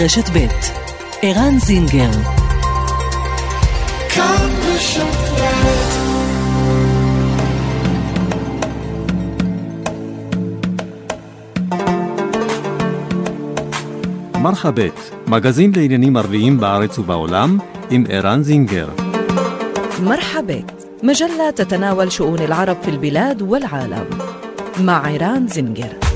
[0.00, 0.46] רשת ב'
[1.22, 2.10] ערן זינגר
[4.08, 4.50] כאן
[14.42, 17.58] מרחבת, מגזין לעניינים ערביים בארץ ובעולם,
[17.90, 18.88] עם ערן זינגר.
[20.02, 20.72] مرحبت
[21.02, 24.04] مجلة تتناول شؤون العرب في البلاد والعالم
[24.80, 26.07] مع عيران زنجر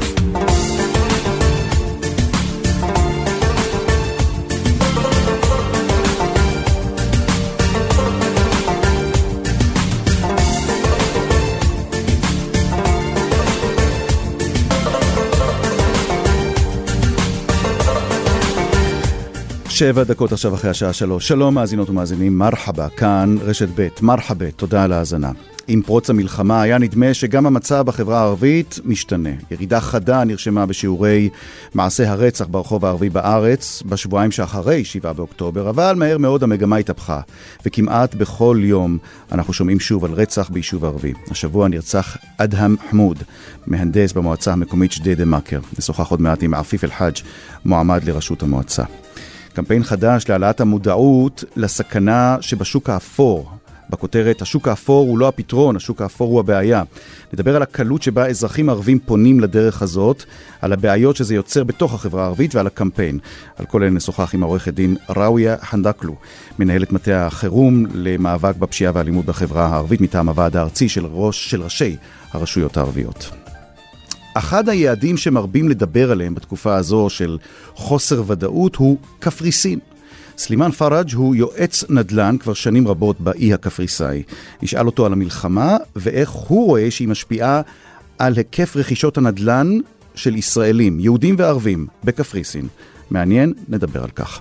[19.83, 21.27] שבע דקות עכשיו אחרי השעה שלוש.
[21.27, 25.31] שלום מאזינות ומאזינים, מרחבה, כאן רשת ב', מרחבה, תודה על ההאזנה.
[25.67, 29.29] עם פרוץ המלחמה היה נדמה שגם המצב בחברה הערבית משתנה.
[29.51, 31.29] ירידה חדה נרשמה בשיעורי
[31.73, 37.21] מעשי הרצח ברחוב הערבי בארץ בשבועיים שאחרי 7 באוקטובר, אבל מהר מאוד המגמה התהפכה,
[37.65, 38.97] וכמעט בכל יום
[39.31, 41.13] אנחנו שומעים שוב על רצח ביישוב ערבי.
[41.31, 43.23] השבוע נרצח אדהם חמוד,
[43.67, 45.59] מהנדס במועצה המקומית שדידה מכר.
[45.79, 47.15] נשוחח עוד מעט עם עפיף אל-חאג',
[47.65, 48.83] מועמד לראשות המועצה.
[49.53, 53.49] קמפיין חדש להעלאת המודעות לסכנה שבשוק האפור.
[53.89, 56.83] בכותרת, השוק האפור הוא לא הפתרון, השוק האפור הוא הבעיה.
[57.33, 60.23] נדבר על הקלות שבה אזרחים ערבים פונים לדרך הזאת,
[60.61, 63.19] על הבעיות שזה יוצר בתוך החברה הערבית ועל הקמפיין.
[63.57, 66.15] על כל אלה נשוחח עם העורכת דין ראויה חנדקלו,
[66.59, 71.95] מנהלת מטה החירום למאבק בפשיעה והאלימות בחברה הערבית מטעם הוועד הארצי של, ראש, של ראשי
[72.33, 73.42] הרשויות הערביות.
[74.33, 77.37] אחד היעדים שמרבים לדבר עליהם בתקופה הזו של
[77.75, 79.79] חוסר ודאות הוא קפריסין.
[80.37, 84.23] סלימאן פראג' הוא יועץ נדל"ן כבר שנים רבות באי הקפריסאי.
[84.61, 87.61] נשאל אותו על המלחמה ואיך הוא רואה שהיא משפיעה
[88.19, 89.77] על היקף רכישות הנדל"ן
[90.15, 92.67] של ישראלים, יהודים וערבים, בקפריסין.
[93.11, 93.53] מעניין?
[93.69, 94.39] נדבר על כך.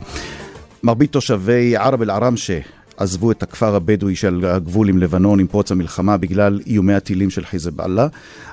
[0.82, 2.58] מרבית תושבי ערב אל-ערמשה
[2.96, 7.44] עזבו את הכפר הבדואי שעל הגבול עם לבנון עם פרוץ המלחמה בגלל איומי הטילים של
[7.44, 8.06] חיזבאללה,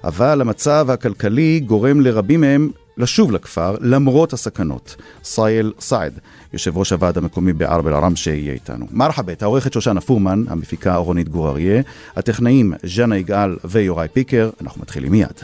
[0.04, 4.96] אבל המצב הכלכלי גורם לרבים מהם לשוב לכפר למרות הסכנות.
[5.24, 6.20] סייל סעד,
[6.54, 8.86] יושב ראש הוועד המקומי בערב אל-ערם שיהיה איתנו.
[8.92, 11.82] מרחבת, העורכת שושנה פורמן, המפיקה רונית גור אריה,
[12.16, 15.40] הטכנאים ז'אנה יגאל ויוראי פיקר, אנחנו מתחילים מיד.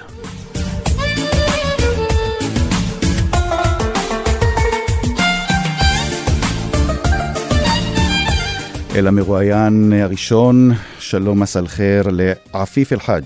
[8.95, 10.69] אל המרואיין הראשון,
[10.99, 13.23] שלום مساء الخير לעפיף אל-חאג'.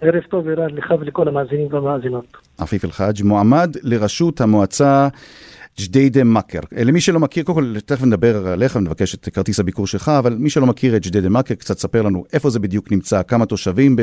[0.00, 2.36] ערב טוב, ערן, לך ולכל המאזינים והמאזינות.
[2.58, 5.08] עפיף אל-חאג', מועמד לראשות המועצה
[5.80, 6.58] ג'דיידה מכר.
[6.72, 10.50] למי שלא מכיר, קודם כל, תכף נדבר עליך ונבקש את כרטיס הביקור שלך, אבל מי
[10.50, 14.00] שלא מכיר את ג'דיידה מכר, קצת ספר לנו איפה זה בדיוק נמצא, כמה תושבים ב,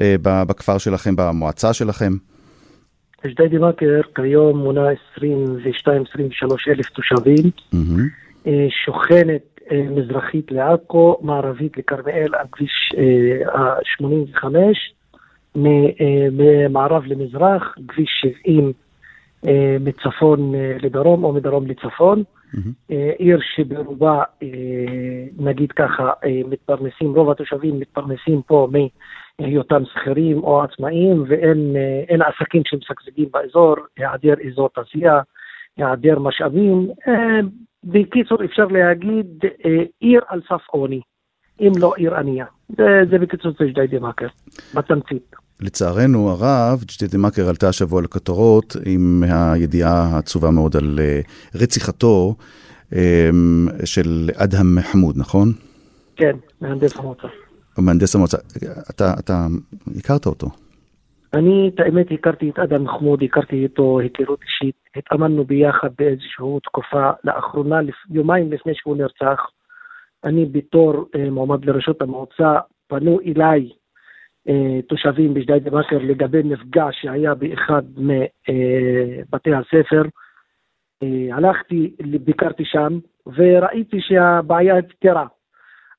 [0.00, 2.12] אה, ב, בכפר שלכם, במועצה שלכם.
[3.26, 5.20] ג'דיידה מכר כיום מונה 22-23
[6.68, 7.50] אלף תושבים.
[7.74, 8.48] Mm-hmm.
[8.84, 12.94] שוכנת מזרחית לעכו, מערבית לכרמיאל על כביש
[13.54, 14.44] ה-85,
[16.32, 18.72] ממערב למזרח, כביש 70
[19.80, 20.52] מצפון
[20.82, 22.22] לדרום או מדרום לצפון.
[22.54, 22.92] Mm-hmm.
[23.18, 24.22] עיר שברובה,
[25.38, 26.10] נגיד ככה,
[26.48, 28.68] מתפרנסים, רוב התושבים מתפרנסים פה
[29.40, 35.20] מהיותם שכירים או עצמאים, ואין עסקים שמשגשגים באזור, היעדר אזור תעשייה,
[35.76, 36.88] היעדר משאבים.
[37.84, 41.00] בקיצור, אפשר להגיד אה, עיר על סף עוני,
[41.60, 42.46] אם לא עיר ענייה.
[42.68, 44.26] זה, זה בקיצור זה ג'דיידה מאקר,
[44.74, 45.36] בתמצית.
[45.60, 51.20] לצערנו הרב, ג'דיידה מאקר עלתה השבוע לכותרות עם הידיעה העצובה מאוד על אה,
[51.54, 52.34] רציחתו
[52.92, 53.30] אה,
[53.84, 55.52] של אדהם חמוד, נכון?
[56.16, 57.28] כן, מהנדס המועצה.
[57.78, 58.36] מהנדס המועצה.
[58.90, 59.46] אתה, אתה
[59.98, 60.48] הכרת אותו.
[61.34, 67.10] אני, את האמת, הכרתי את אדם מחמוד, הכרתי איתו היכרות אישית, התאמנו ביחד באיזושהי תקופה,
[67.24, 67.80] לאחרונה,
[68.10, 69.50] יומיים לפני שהוא נרצח,
[70.24, 73.70] אני בתור אה, מועמד לראשות המועצה, פנו אליי
[74.48, 80.02] אה, תושבים בג'דיידה מכר לגבי מפגע שהיה באחד מבתי אה, הספר.
[81.02, 81.94] אה, הלכתי,
[82.24, 85.26] ביקרתי שם, וראיתי שהבעיה נפתרה.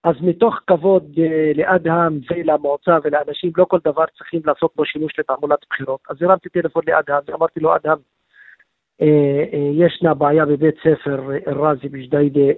[0.03, 5.59] אז מתוך כבוד אה, לאדהם ולמועצה ולאנשים, לא כל דבר צריכים לעשות בו שימוש לתעמולת
[5.69, 5.99] בחירות.
[6.09, 7.97] אז הרמתי טלפון לאדהם ואמרתי לו, אדהם,
[9.01, 12.51] אה, אה, ישנה בעיה בבית ספר אל-רזי בג'דיידה,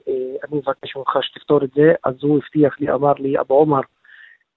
[0.43, 1.93] אני מבקש ממך שתפתור את זה.
[2.03, 3.81] אז הוא הבטיח לי, אמר לי, אבו עומר,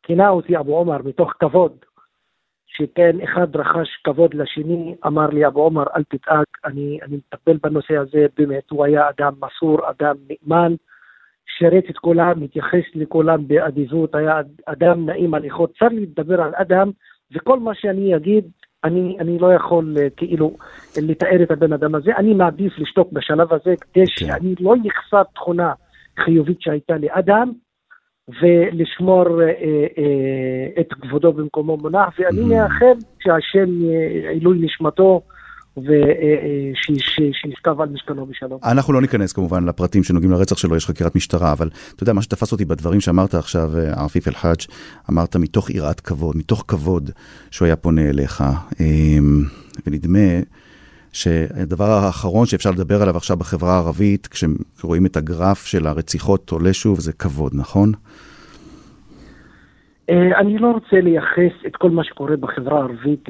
[0.02, 1.72] כינה אותי אבו עומר מתוך כבוד,
[2.66, 7.96] שכן אחד רכש כבוד לשני, אמר לי, אבו עומר, אל תדאג, אני, אני מטפל בנושא
[7.96, 10.74] הזה, באמת, הוא היה אדם מסור, אדם נאמן.
[11.58, 15.72] שירת את כולם, התייחס לכולם באדיבות, היה אדם נעים הליכות.
[15.78, 16.90] צר לי לדבר על אדם,
[17.34, 18.44] וכל מה שאני אגיד,
[18.84, 20.56] אני, אני לא יכול אה, כאילו
[21.02, 24.26] לתאר את הבן אדם הזה, אני מעדיף לשתוק בשלב הזה כדי כן.
[24.26, 25.72] שאני לא יחסר תכונה
[26.24, 27.52] חיובית שהייתה לאדם,
[28.42, 29.46] ולשמור אה,
[29.98, 32.54] אה, את כבודו במקומו מונח, ואני Mhm.
[32.54, 35.22] מאחל שהשם אה, עילוי נשמתו
[35.76, 38.58] ושישכב על משכנו בשלום.
[38.64, 42.22] אנחנו לא ניכנס כמובן לפרטים שנוגעים לרצח שלו, יש חקירת משטרה, אבל אתה יודע, מה
[42.22, 44.60] שתפס אותי בדברים שאמרת עכשיו, אה, עפיף אל-חאג',
[45.10, 47.10] אמרת מתוך יראת כבוד, מתוך כבוד
[47.50, 48.44] שהוא היה פונה אליך,
[48.80, 48.86] אה,
[49.86, 50.40] ונדמה
[51.12, 57.00] שהדבר האחרון שאפשר לדבר עליו עכשיו בחברה הערבית, כשרואים את הגרף של הרציחות עולה שוב,
[57.00, 57.92] זה כבוד, נכון?
[60.10, 63.24] אה, אני לא רוצה לייחס את כל מה שקורה בחברה הערבית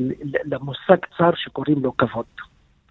[0.44, 2.24] למושג צר שקוראים לו כבוד.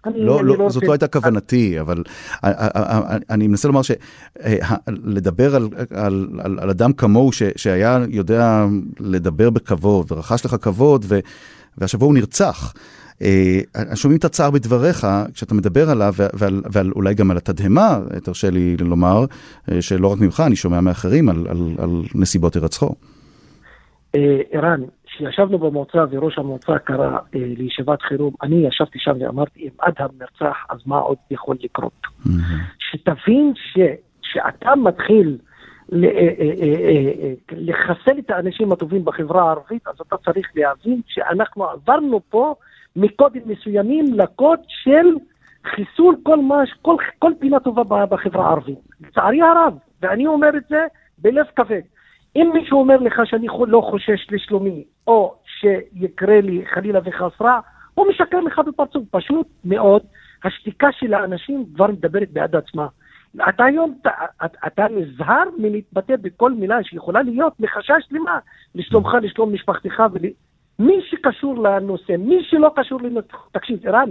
[0.06, 2.02] אני- לא, אני לא, זאת לא הייתה כוונתי, אבל
[2.44, 8.64] אה, אה, אני מנסה לומר שלדבר על, על, על, על אדם כמוהו שהיה יודע
[9.00, 11.18] לדבר בכבוד ורכש לך כבוד, ו,
[11.78, 12.74] והשבוע הוא נרצח.
[13.22, 13.60] אה,
[13.94, 18.76] שומעים את הצער בדבריך כשאתה מדבר עליו ועל, ועל אולי גם על התדהמה, תרשה לי
[18.76, 19.24] לומר,
[19.72, 22.94] אה, שלא רק ממך, אני שומע מאחרים על, על, על נסיבות הירצחו.
[24.14, 29.70] אה, ערן, כשישבנו במועצה וראש המועצה קרא אה, לישיבת חירום, אני ישבתי שם ואמרתי, אם
[29.80, 32.06] אדהם נרצח, אז מה עוד יכול לקרות?
[32.78, 33.78] שתבין ש,
[34.22, 35.38] שאתה מתחיל
[35.92, 35.98] אה,
[37.52, 42.54] לחסל את האנשים הטובים בחברה הערבית, אז אתה צריך להבין שאנחנו עברנו פה
[42.96, 45.06] מקודים מסוימים לקוד של
[45.64, 48.78] חיסול כל, מה, כל, כל פינה טובה בחברה הערבית.
[49.00, 50.86] לצערי הרב, ואני אומר את זה
[51.18, 51.80] בלב כבד.
[52.36, 57.60] אם מישהו אומר לך שאני לא חושש לשלומי, או שיקרה לי חלילה וחס רע,
[57.94, 59.04] הוא משקר לך בפרצוף.
[59.10, 60.02] פשוט מאוד,
[60.44, 62.86] השתיקה של האנשים כבר מדברת בעד עצמה.
[63.48, 64.10] אתה היום, אתה,
[64.66, 68.38] אתה נזהר מלהתבטא בכל מילה שיכולה להיות מחשש למה?
[68.74, 70.22] לשלומך, לשלום משפחתך, ול...
[70.78, 74.10] מי שקשור לנושא, מי שלא קשור לנושא, תקשיב, ערן,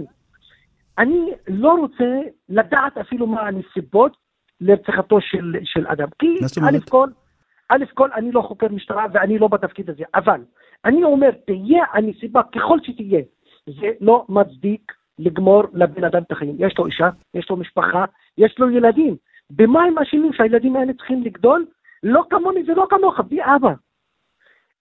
[0.98, 4.16] אני לא רוצה לדעת אפילו מה הנסיבות
[4.60, 6.08] לרציחתו של, של אדם.
[6.18, 6.26] כי
[6.62, 6.78] א'?
[6.90, 7.08] כל,
[7.68, 10.40] א' כל, אני לא חוקר משטרה ואני לא בתפקיד הזה, אבל
[10.84, 13.22] אני אומר, תהיה הנסיבה ככל שתהיה,
[13.66, 16.56] זה לא מצדיק לגמור לבן אדם את החיים.
[16.58, 18.04] יש לו אישה, יש לו משפחה,
[18.38, 19.16] יש לו ילדים.
[19.50, 21.66] במה הם אשמים שהילדים האלה צריכים לגדול?
[22.02, 23.72] לא כמוני ולא כמוך, בלי אבא.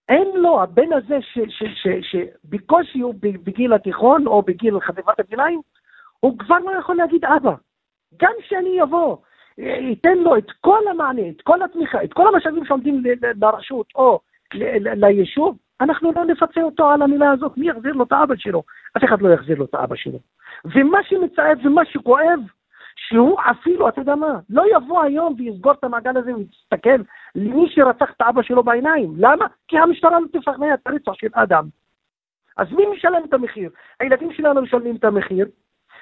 [0.10, 1.18] אין לו, הבן הזה
[2.02, 5.62] שבקושי הוא בגיל התיכון או בגיל חטיבת הביניים,
[6.20, 7.56] הוא כבר לא יכול להגיד אבא.
[8.18, 9.18] גם שאני אבוא,
[9.58, 13.04] ייתן לו את כל המענה, את כל התמיכה, את כל המשאבים שעומדים
[13.42, 14.20] לרשות או
[14.96, 18.64] ליישוב, אנחנו לא נפצה אותו על המילה הזאת, מי יחזיר לו את האבא שלו?
[18.98, 20.20] אף אחד לא יחזיר לו את האבא שלו.
[20.66, 22.40] ומה שמצער ומה שכואב,
[22.96, 27.04] שהוא אפילו, אתה יודע מה, לא יבוא היום ויסגור את המעגל הזה ויסתכל
[27.36, 29.14] למי שרצח את אבא שלו בעיניים.
[29.18, 29.46] למה?
[29.68, 31.66] כי המשטרה לא תפחנה את הרצח של אדם.
[32.58, 33.70] אז מי משלם את המחיר?
[34.00, 35.48] הילדים שלנו משלמים את המחיר.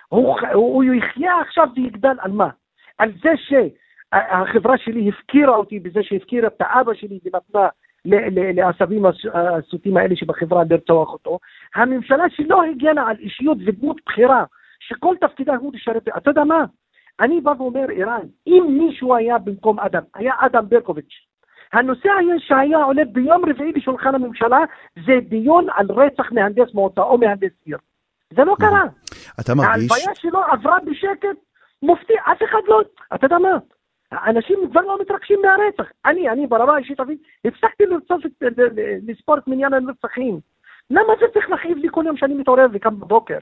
[0.08, 2.50] הוא, הוא, הוא יחיה עכשיו ויגדל על מה?
[3.02, 7.68] על זה שהחברה שלי הפקירה אותי בזה שהפקירה את האבא שלי ונתנה
[8.54, 11.40] לעשבים הס- הסוטים האלה שבחברה לרצוח אותו.
[11.76, 14.44] הממשלה שלא הגנה על אישיות ודמות בכירה,
[14.80, 16.66] שכל תפקידה הוא לשרת, אתה יודע מה?
[17.20, 21.14] אני בא ואומר, ערן, אם מישהו היה במקום אדם, היה אדם ברקוביץ',
[21.74, 24.60] הנושא היה שהיה עולה ביום רביעי בשולחן הממשלה,
[25.06, 27.78] זה דיון על רצח מהנדס מועצה או מהנדס עיר.
[28.34, 28.84] זה לא קרה.
[29.40, 29.92] אתה מרגיש...
[29.92, 31.38] ההלוויה שלו עברה בשקט,
[31.84, 32.82] מופתי, אף אחד לא,
[33.16, 33.58] אתה יודע מה?
[34.12, 35.92] האנשים כבר לא מתרגשים מהרצח.
[36.06, 36.98] אני, אני ברמה האישית,
[37.46, 38.22] הפסקתי לרצות,
[39.08, 40.40] לספור את מניין הנרצחים.
[40.90, 43.38] למה זה צריך להכאיב לי כל יום שאני מתעורר וקם בבוקר?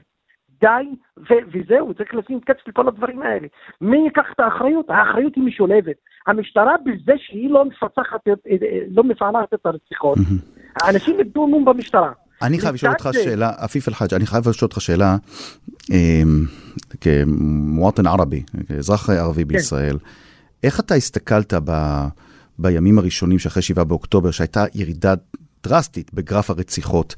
[0.60, 3.48] די, ו- וזהו, צריך לשים קץ לכל הדברים האלה.
[3.80, 4.90] מי ייקח את האחריות?
[4.90, 5.96] האחריות היא משולבת.
[6.26, 8.20] המשטרה בזה שהיא לא מפצחת,
[8.90, 10.18] לא מפענחת את הרציחות,
[10.82, 12.12] האנשים איבדו אמון במשטרה.
[12.42, 15.16] אני חייב לשאול אותך שאלה, עפיף אל-חאג', אני חייב לשאול אותך שאלה,
[15.90, 16.46] אמ,
[17.00, 19.98] כמואטן ערבי, כאזרח ערבי בישראל,
[20.62, 22.06] איך אתה הסתכלת ב,
[22.58, 25.14] בימים הראשונים שאחרי 7 באוקטובר, שהייתה ירידה
[25.64, 27.14] דרסטית בגרף הרציחות,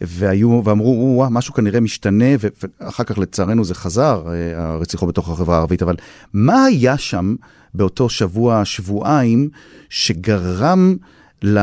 [0.00, 5.56] והיו, ואמרו, וואה, משהו כנראה משתנה, ואחר כך לצערנו זה חזר, אה, הרציחות בתוך החברה
[5.56, 5.96] הערבית, אבל
[6.32, 7.34] מה היה שם
[7.74, 9.48] באותו שבוע, שבועיים,
[9.88, 10.96] שגרם
[11.42, 11.58] ל...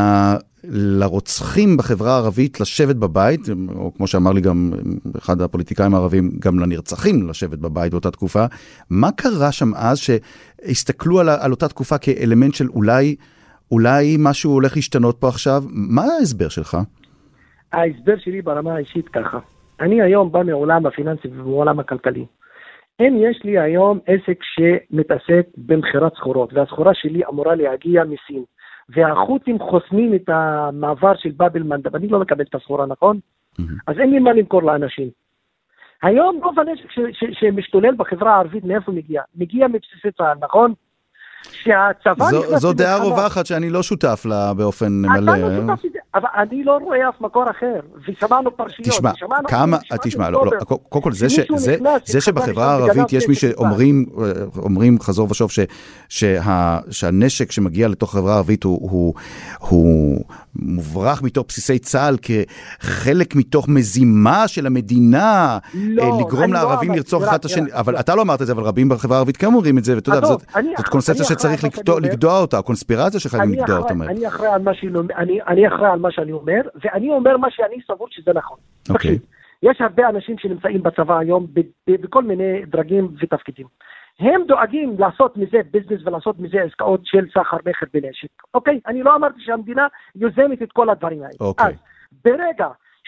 [0.69, 3.39] לרוצחים בחברה הערבית לשבת בבית,
[3.75, 4.71] או כמו שאמר לי גם
[5.17, 8.45] אחד הפוליטיקאים הערבים, גם לנרצחים לשבת בבית באותה תקופה.
[8.89, 13.15] מה קרה שם אז שהסתכלו על, על אותה תקופה כאלמנט של אולי,
[13.71, 15.63] אולי משהו הולך להשתנות פה עכשיו?
[15.69, 16.77] מה ההסבר שלך?
[17.73, 19.39] ההסבר שלי ברמה האישית ככה.
[19.79, 22.25] אני היום בא מעולם הפיננסי ומעולם הכלכלי.
[23.01, 28.43] אם יש לי היום עסק שמתעסק במכירת סחורות, והסחורה שלי אמורה להגיע מסין,
[28.89, 33.19] והחות'ים חוסמים את המעבר של באב אל-מנדב, אני לא מקבל את הסחורה, נכון?
[33.87, 35.09] אז אין לי מה למכור לאנשים.
[36.01, 36.87] היום רוב הנשק
[37.31, 39.21] שמשתולל בחברה הערבית, מאיפה מגיע?
[39.35, 40.73] מגיע מבסיסי צה"ל, נכון?
[41.51, 42.61] שהצבא זו, נכנס...
[42.61, 45.31] זו דעה רווחת שאני לא שותף לה באופן מלא.
[45.33, 49.11] אתה לא שותף לזה, אבל אני לא רואה אף מקור אחר, ושמענו פרשיות, תשמע,
[49.47, 50.51] כמה, תשמע, לא, לא,
[50.89, 54.05] קודם כל, זה, ש, זה, זה שבחברה הערבית יש מי שאומרים
[54.57, 55.59] אומרים חזור ושוב ש,
[56.09, 59.13] שה, שהנשק שמגיע לתוך החברה הערבית הוא, הוא,
[59.59, 66.89] הוא מוברח מתוך בסיסי צה"ל כחלק מתוך מזימה של המדינה, לא, אה, לגרום לא לערבים
[66.89, 69.37] לא לרצוח אחד את השני, אבל אתה לא אמרת את זה, אבל רבים בחברה הערבית
[69.37, 71.63] כן אומרים את זה, ואתה יודע, זאת קונספציה שצריך
[72.01, 73.93] לגדוע אותה, הקונספירציה שחייבים לגדוע אותה.
[73.93, 74.47] אני אחראי
[75.91, 78.57] על מה שאני אומר, ואני אומר מה שאני סבור שזה נכון.
[78.89, 79.19] אוקיי.
[79.63, 81.47] יש הרבה אנשים שנמצאים בצבא היום
[81.87, 83.65] בכל מיני דרגים ותפקידים.
[84.19, 88.79] הם דואגים לעשות מזה ביזנס ולעשות מזה עסקאות של סחר מכר בנשק, אוקיי?
[88.87, 91.33] אני לא אמרתי שהמדינה יוזמת את כל הדברים האלה.
[91.39, 91.65] אוקיי.
[91.65, 91.73] אז
[92.25, 92.67] ברגע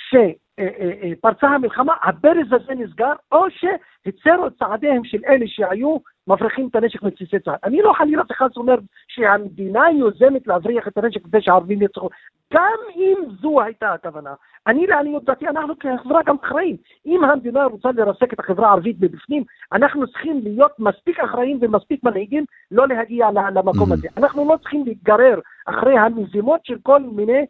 [0.09, 5.97] שפרצה המלחמה, הברז הזה נסגר, או שהצרו את צעדיהם של אלה שהיו
[6.27, 7.55] מבריחים את הנשק מבסיסי צה"ל.
[7.63, 8.75] אני לא חלילה וחס אומר
[9.07, 12.09] שהמדינה יוזמת להבריח את הנשק כדי שהערבים יצחו.
[12.53, 14.33] גם אם זו הייתה הכוונה.
[14.67, 16.75] אני לעניות דעתי, אנחנו כחברה גם אחראים.
[17.05, 22.45] אם המדינה רוצה לרסק את החברה הערבית מבפנים, אנחנו צריכים להיות מספיק אחראים ומספיק מנהיגים
[22.71, 24.07] לא להגיע למקום הזה.
[24.17, 27.45] אנחנו לא צריכים להיגרר אחרי המזימות של כל מיני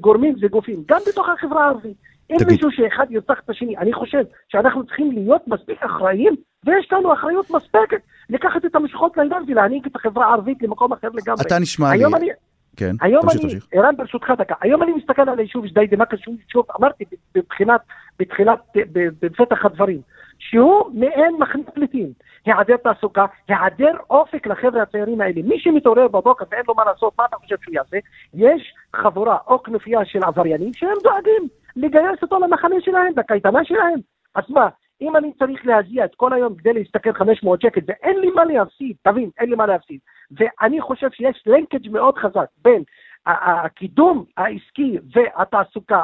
[0.00, 1.96] גורמים וגופים, גם בתוך החברה הערבית.
[2.30, 3.76] אין מישהו שאחד ירצח את השני.
[3.78, 9.42] אני חושב שאנחנו צריכים להיות מספיק אחראיים, ויש לנו אחריות מספקת לקחת את המשכות לידיים
[9.48, 11.42] ולהנהיג את החברה הערבית למקום אחר לגמרי.
[11.46, 12.04] אתה נשמע לי...
[12.04, 12.28] אני...
[12.76, 13.68] כן, היום תמשיך, אני, תמשיך.
[13.72, 17.04] ערן ברשותך דקה, היום אני מסתכל על היישוב ג'דיידה מכר, שהוא יישוב, אמרתי
[17.34, 17.80] בבחינת,
[18.18, 18.58] בתחילת,
[18.94, 20.00] בפתח הדברים,
[20.38, 22.12] שהוא מעין מחנה פליטים,
[22.44, 25.42] היעדר תעסוקה, היעדר אופק לחבר'ה הצעירים האלה.
[25.44, 27.96] מי שמתעורר בבוקר ואין לו מה לעשות, מה אתה חושב שהוא יעשה?
[28.34, 33.98] יש חבורה או כנופיה של עבריינים שהם דואגים לגייס אותו למחנה שלהם, לקייטנה שלהם.
[34.34, 34.68] אז מה,
[35.00, 38.96] אם אני צריך להזיע את כל היום כדי להסתכל 500 שקל ואין לי מה להפסיד,
[39.02, 40.00] תבין, אין לי מה להפסיד.
[40.30, 42.82] ואני חושב שיש לינקג' מאוד חזק בין
[43.26, 46.02] הקידום העסקי והתעסוקה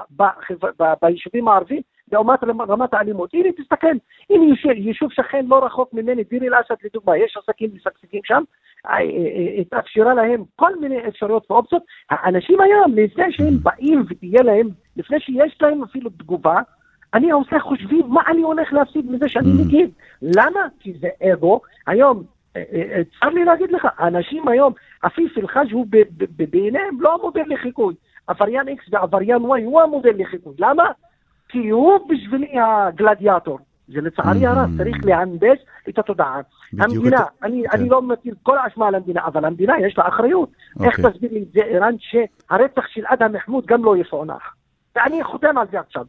[1.02, 1.82] ביישובים הערביים
[2.12, 2.38] לעומת
[2.68, 3.34] רמת האלימות.
[3.34, 3.86] הנה תסתכל,
[4.30, 8.42] הנה יישוב, יישוב שכן לא רחוק ממני, דיר אל-אסד לדוגמה, יש עסקים משגשגים שם,
[8.86, 11.82] אה, אה, אה, התאפשרה להם כל מיני אפשרויות ואופציות.
[12.10, 16.60] האנשים היום, לפני שהם באים ותהיה להם, לפני שיש להם אפילו תגובה,
[17.14, 19.90] אני עושה חושבים מה אני הולך להפסיד מזה שאני מגיב.
[20.22, 20.60] למה?
[20.80, 21.60] כי זה אגו.
[21.86, 22.22] היום
[23.20, 25.86] צר לי להגיד לך, האנשים היום, עפיף אל-חאג' הוא
[26.48, 27.94] בעיניהם לא המודל לחיקוי.
[28.26, 30.54] עבריין X ועבריין Y הוא המודל לחיקוי.
[30.58, 30.84] למה?
[31.50, 33.58] כי הוא בשבילי הגלדיאטור.
[33.88, 36.40] זה לצערי הרב, צריך להנדס את התודעה.
[36.78, 40.50] המדינה, אני, אני לא מטיל כל האשמה על המדינה, אבל המדינה יש לה אחריות.
[40.82, 41.12] איך אוקיי.
[41.12, 44.54] תסביר לי את זה, ערן, שהרצח של אדם מחמוד גם לא יפוענח?
[44.96, 46.04] ואני חותם על זה עכשיו.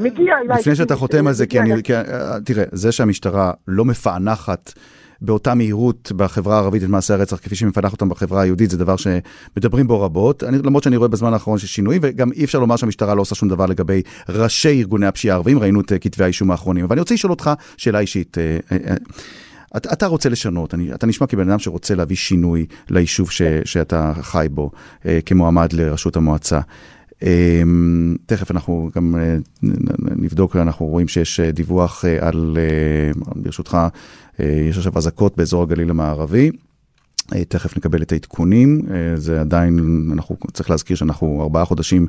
[0.00, 0.58] מגיע אליי...
[0.60, 1.72] לפני שאתה חותם על זה, כי אני...
[1.72, 4.72] אה, תראה, זה שהמשטרה לא מפענחת
[5.20, 9.86] באותה מהירות בחברה הערבית את מעשי הרצח כפי שמפענח אותם בחברה היהודית, זה דבר שמדברים
[9.86, 10.44] בו רבות.
[10.44, 13.34] אני, למרות שאני רואה בזמן האחרון שיש שינויים, וגם אי אפשר לומר שהמשטרה לא עושה
[13.34, 16.84] שום דבר לגבי ראשי ארגוני הפשיעה הערביים, ראינו את כתבי האישום האחרונים.
[16.84, 18.38] אבל אני רוצה לשאול אותך שאלה אישית.
[18.38, 18.94] אה, אה,
[19.76, 24.12] אתה, אתה רוצה לשנות, אני, אתה נשמע כבן אדם שרוצה להביא שינוי ליישוב ש, שאתה
[24.20, 24.70] חי בו
[25.06, 26.60] אה, כמועמד לראשות המועצה.
[27.20, 27.24] Um,
[28.26, 29.66] תכף אנחנו גם uh,
[30.16, 32.58] נבדוק, אנחנו רואים שיש uh, דיווח uh, על,
[33.36, 33.78] ברשותך,
[34.38, 36.50] יש עכשיו אזעקות באזור הגליל המערבי.
[37.32, 42.06] Uh, תכף נקבל את העדכונים, uh, זה עדיין, אנחנו, צריך להזכיר שאנחנו ארבעה חודשים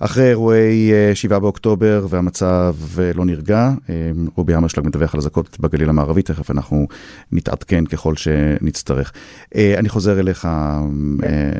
[0.00, 2.76] אחרי אירועי 7 באוקטובר והמצב
[3.14, 3.70] לא נרגע.
[4.34, 6.86] רובי המרשלג מדווח על אזעקות בגליל המערבי, תכף אנחנו
[7.32, 9.12] נתעדכן ככל שנצטרך.
[9.54, 10.48] אני חוזר אליך,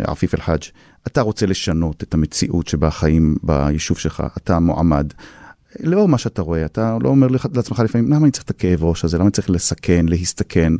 [0.04, 0.62] עפיף אל-חאג'.
[1.06, 5.12] אתה רוצה לשנות את המציאות שבה חיים ביישוב שלך, אתה מועמד.
[5.80, 9.04] לאור מה שאתה רואה, אתה לא אומר לעצמך לפעמים, למה אני צריך את הכאב ראש
[9.04, 10.72] הזה, למה אני צריך לסכן, להסתכן?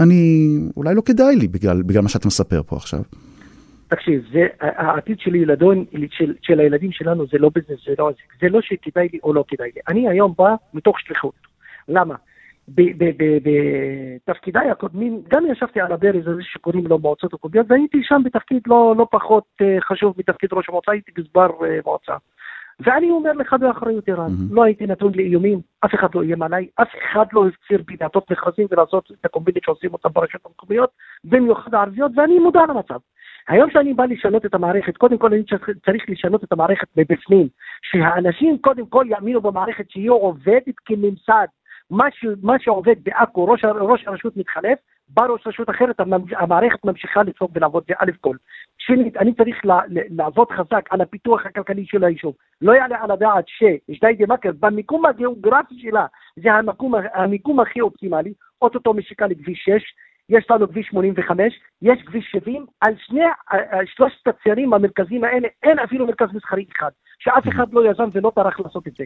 [0.00, 3.00] אני, אולי לא כדאי לי בגלל, בגלל מה שאתה מספר פה עכשיו.
[3.88, 8.22] תקשיב, זה, העתיד של ילדון, של, של הילדים שלנו זה לא בזה, זה לא זה,
[8.40, 9.80] זה לא שכדאי לי או לא כדאי לי.
[9.88, 11.34] אני היום בא מתוך שליחות.
[11.88, 12.14] למה?
[14.24, 18.94] בתפקידיי הקודמים, גם ישבתי על הברז הזה שקוראים לו מועצות מקומיות, והייתי שם בתפקיד לא,
[18.98, 22.12] לא פחות אה, חשוב מתפקיד ראש המועצה, הייתי גזבר אה, מועצה.
[22.80, 24.54] ואני אומר לך באחריות ערן, mm-hmm.
[24.54, 28.30] לא הייתי נתון לאיומים, אף אחד לא איים עליי, אף אחד לא הפציר בי לעטות
[28.30, 30.90] מכרזים ולעשות את הקומבינות שעושים אותם ברשויות המקומיות,
[31.24, 32.98] במיוחד הערביות, ואני מודע למצב.
[33.48, 35.42] היום שאני בא לשנות את המערכת, קודם כל אני
[35.84, 37.48] צריך לשנות את המערכת מבפנים,
[37.82, 41.46] שהאנשים קודם כל יאמינו במערכת שהיא עובדת כממסד,
[41.92, 46.00] מה, ש, מה שעובד בעכו, ראש, ראש הרשות מתחלף, בא ראש רשות אחרת,
[46.36, 48.36] המערכת ממשיכה לצעוק ולעבוד, זה א' כל.
[48.78, 49.60] שנית, אני צריך
[50.10, 52.34] לעבוד חזק על הפיתוח הכלכלי של היישוב.
[52.62, 56.06] לא יעלה על הדעת שג'דיידה מכר, במיקום הגיאוגרפי שלה,
[56.36, 58.32] זה המקום, המיקום הכי אופטימלי,
[58.62, 59.82] אוטוטו משיקה לכביש 6,
[60.32, 63.20] יש לנו כביש 85, יש כביש 70, על שני,
[63.96, 68.60] שלושת הצירים המרכזיים האלה אין אפילו מרכז מסחרי אחד, שאף אחד לא יזם ולא טרח
[68.60, 69.04] לעשות את זה.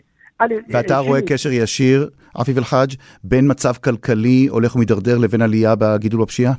[0.68, 2.90] ואתה רואה קשר ישיר, עפיף אל-חאג',
[3.24, 6.52] בין מצב כלכלי הולך ומידרדר לבין עלייה בגידול בפשיעה?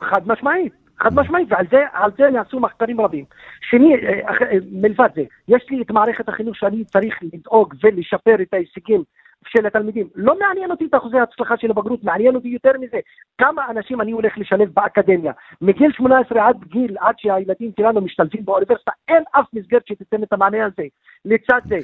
[0.00, 0.72] חד משמעית.
[0.98, 1.78] חד משמעית, ועל זה,
[2.18, 3.24] זה נעשו מחקרים רבים.
[3.70, 8.54] שני, אה, אה, מלבד זה, יש לי את מערכת החינוך שאני צריך לדאוג ולשפר את
[8.54, 9.02] ההישגים
[9.46, 10.08] של התלמידים.
[10.14, 12.98] לא מעניין אותי את אחוזי ההצלחה של הבגרות, מעניין אותי יותר מזה.
[13.38, 15.32] כמה אנשים אני הולך לשלב באקדמיה.
[15.62, 20.64] מגיל 18 עד גיל, עד שהילדים שלנו משתלבים באוניברסיטה, אין אף מסגרת שתיתן את המענה
[20.64, 20.82] הזה.
[21.24, 21.78] לצד זה.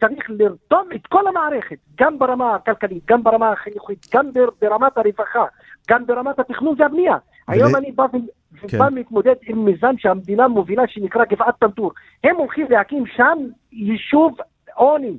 [0.00, 4.26] צריך לרתום את כל המערכת, גם ברמה הכלכלית, גם ברמה החינוכית, גם
[4.60, 5.44] ברמת הרווחה,
[5.90, 7.16] גם ברמת התכנון והבנייה.
[7.48, 8.04] היום אני בא
[8.68, 8.78] כן.
[8.78, 11.92] בא מתמודד עם מיזם שהמדינה מובילה שנקרא גבעת טנטור.
[12.24, 13.38] הם הולכים להקים שם
[13.72, 14.36] יישוב
[14.74, 15.18] עוני.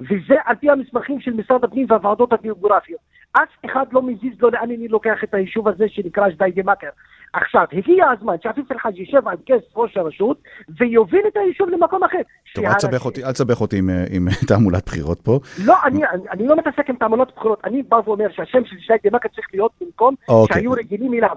[0.00, 3.00] וזה על פי המסמכים של משרד הפנים והוועדות הגיאוגרפיות.
[3.32, 6.88] אף אחד לא מזיז לו לאן אני לוקח את היישוב הזה שנקרא ג'דיידה מכר.
[7.32, 10.42] עכשיו, הגיע הזמן שעפיף אל-חאג' יישב על כס ראש הרשות
[10.78, 12.18] ויוביל את היישוב למקום אחר.
[12.54, 15.40] טוב, אל תסבך אותי, אל תסבך אותי עם, עם תעמולת בחירות פה.
[15.64, 16.00] לא, אני,
[16.30, 19.72] אני לא מתעסק עם תעמולת בחירות, אני בא ואומר שהשם של ג'דיידה מכר צריך להיות
[19.80, 20.54] במקום אוקיי.
[20.54, 21.36] שהיו רגילים אליו.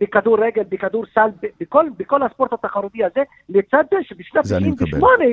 [0.00, 1.28] בכדורגל, בכדורסל,
[1.60, 5.24] בכל, בכל הספורט התחרותי הזה, לצד זה שבשנת 98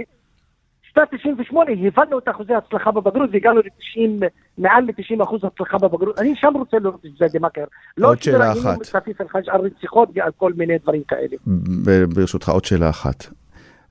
[0.98, 4.26] בשנת 98 הבנו את אחוזי ההצלחה בבגרות והגענו ל-90,
[4.58, 6.20] מעל ל-90 אחוז הצלחה בבגרות.
[6.20, 7.64] אני שם רוצה לראות את זה דמקר.
[7.98, 8.94] לא עוד שאלה אחת.
[8.94, 11.38] לא על רציחות ועל כל מיני דברים כאלה.
[12.16, 13.28] ברשותך, עוד שאלה אחת.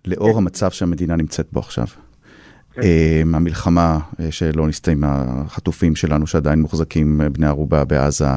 [0.06, 0.38] לאור כן.
[0.38, 1.86] המצב שהמדינה נמצאת בו עכשיו,
[2.72, 2.80] כן.
[2.82, 8.28] אמ, המלחמה אה, שלא נסתיימה, החטופים שלנו שעדיין מוחזקים אה, בני ערובה בעזה,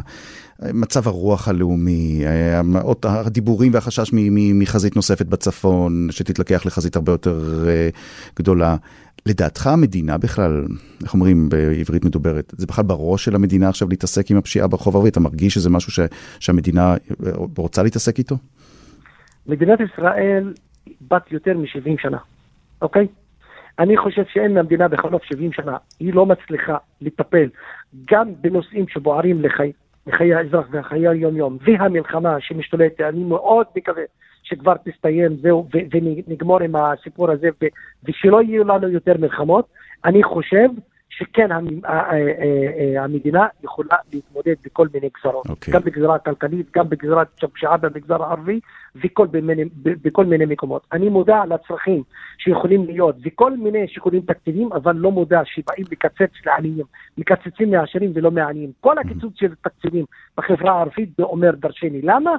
[0.73, 2.61] מצב הרוח הלאומי, אה,
[3.03, 4.09] הדיבורים והחשש
[4.53, 7.65] מחזית נוספת בצפון, שתתלקח לחזית הרבה יותר
[8.35, 8.75] גדולה.
[9.25, 10.65] לדעתך המדינה בכלל,
[11.03, 15.09] איך אומרים בעברית מדוברת, זה בכלל בראש של המדינה עכשיו להתעסק עם הפשיעה ברחוב הערבי?
[15.09, 15.99] אתה מרגיש שזה משהו ש,
[16.39, 16.95] שהמדינה
[17.57, 18.35] רוצה להתעסק איתו?
[19.47, 20.53] מדינת ישראל
[21.07, 22.17] בת יותר מ-70 שנה,
[22.81, 23.07] אוקיי?
[23.79, 27.49] אני חושב שאין למדינה בחלוף 70 שנה, היא לא מצליחה לטפל
[28.11, 29.71] גם בנושאים שבוערים לחי,
[30.09, 34.03] לחיי האזרח וחיי היום-יום, והמלחמה שמשתולטת, אני מאוד מקווה
[34.43, 37.49] שכבר תסתיים זהו ונגמור עם הסיפור הזה
[38.03, 39.65] ושלא יהיו לנו יותר מלחמות.
[40.05, 40.69] אני חושב
[41.19, 41.49] שכן
[42.99, 45.49] המדינה יכולה להתמודד בכל מיני גזרות, okay.
[45.49, 45.73] אוקיי.
[45.73, 48.59] גם בגזרה הכלכלית, גם בגזרת הפשיעה במגזר הערבי
[48.95, 50.87] ובכל מיני מקומות.
[50.91, 52.03] אני מודע לצרכים
[52.37, 56.85] שיכולים להיות וכל מיני שיקולים תקציביים, אבל לא מודע שבאים לקצץ לעניים,
[57.17, 58.71] מקצצים מהעשירים ולא מהעניים.
[58.81, 60.05] כל הקיצוץ של תקציבים
[60.37, 62.01] בחברה הערבית זה אומר דרשני.
[62.01, 62.31] למה?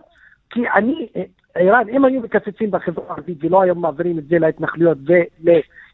[0.50, 1.08] כי אני,
[1.54, 5.50] ערן, אם היו מקצצים בחברה הערבית ולא היו מעבירים את זה להתנחלויות ול...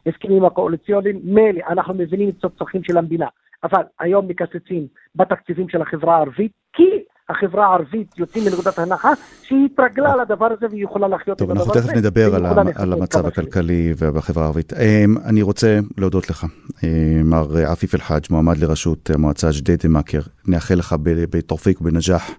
[0.07, 3.27] ההסכמים הקואליציוניים, מילא, אנחנו מבינים את הצרכים של המדינה,
[3.63, 9.11] אבל היום מקצצים בתקציבים של החברה הערבית, כי החברה הערבית יוצאים מנקודת הנחה
[9.43, 11.69] שהיא התרגלה לדבר הזה והיא יכולה לחיות עם הדבר הזה.
[11.69, 14.73] טוב, אנחנו תכף נדבר על, על המצב הכלכלי בחברה הערבית.
[14.73, 16.45] אמ, אני רוצה להודות לך,
[16.83, 16.89] אמ,
[17.23, 20.21] מר עפיף אל-חאג', מועמד לראשות המועצה ג'דיידה-מאקר.
[20.47, 22.29] נאחל לך בתורפיק ובנג'אח.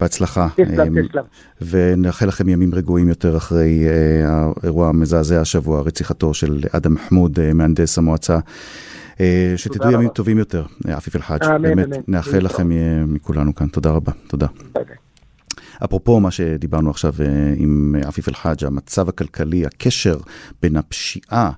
[0.00, 0.48] בהצלחה.
[0.56, 1.22] תסלם, אמ, תסלם.
[1.60, 7.52] ונאחל לכם ימים רגועים יותר אחרי אה, האירוע המזעזע השבוע, רציחתו של אדם מחמוד, אה,
[7.52, 8.38] מהנדס המועצה.
[9.20, 12.68] אה, שתדעו ימים טובים יותר, עפיף אל-חאג', באמת, נאחל לכם
[13.06, 13.68] מכולנו כאן.
[13.68, 14.46] תודה רבה, תודה.
[15.84, 17.14] אפרופו מה שדיברנו עכשיו
[17.56, 20.18] עם עפיף אל-חאג', המצב הכלכלי, הקשר
[20.62, 21.50] בין הפשיעה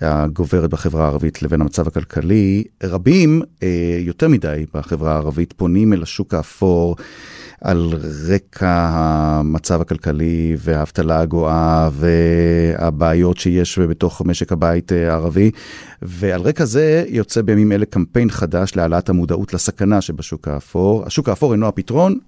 [0.00, 3.42] הגוברת בחברה הערבית לבין המצב הכלכלי, רבים,
[4.00, 6.96] יותר מדי בחברה הערבית, פונים אל השוק האפור.
[7.64, 7.90] על
[8.32, 15.50] רקע המצב הכלכלי והאבטלה הגואה והבעיות שיש בתוך משק הבית אה, הערבי.
[16.02, 21.06] ועל רקע זה יוצא בימים אלה קמפיין חדש להעלאת המודעות לסכנה שבשוק האפור.
[21.06, 22.18] השוק האפור אינו הפתרון,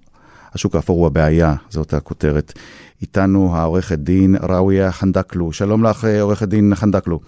[0.53, 2.53] השוק האפור הוא הבעיה, זאת הכותרת.
[3.01, 5.53] איתנו העורכת דין ראויה חנדקלו.
[5.53, 7.19] שלום לך, אה, עורכת דין חנדקלו.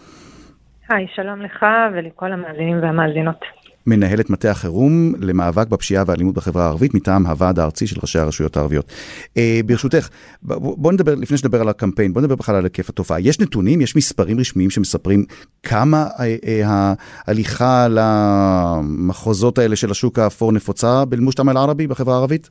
[0.90, 3.63] היי, שלום לך ולכל המאזינים והמאזינות.
[3.88, 8.92] מנהלת מטה החירום למאבק בפשיעה והאלימות בחברה הערבית מטעם הוועד הארצי של ראשי הרשויות הערביות.
[9.38, 10.10] אה, ברשותך,
[10.42, 13.20] בוא נדבר, לפני שנדבר על הקמפיין, בוא נדבר בכלל על היקף התופעה.
[13.20, 15.26] יש נתונים, יש מספרים רשמיים שמספרים
[15.64, 16.94] כמה אה, אה,
[17.28, 22.50] ההליכה למחוזות האלה של השוק האפור נפוצה בלמושתם אל-ערבי בחברה הערבית?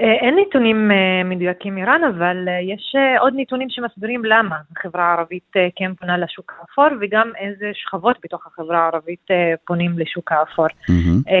[0.00, 5.52] אה, אין נתונים אה, מדויקים איראן, אבל אה, יש עוד נתונים שמסבירים למה החברה הערבית
[5.76, 9.26] כן פונה לשוק האפור, וגם איזה שכבות בתוך החברה הערבית
[9.66, 10.66] פונים לשוק האפור.
[10.66, 11.32] Mm-hmm.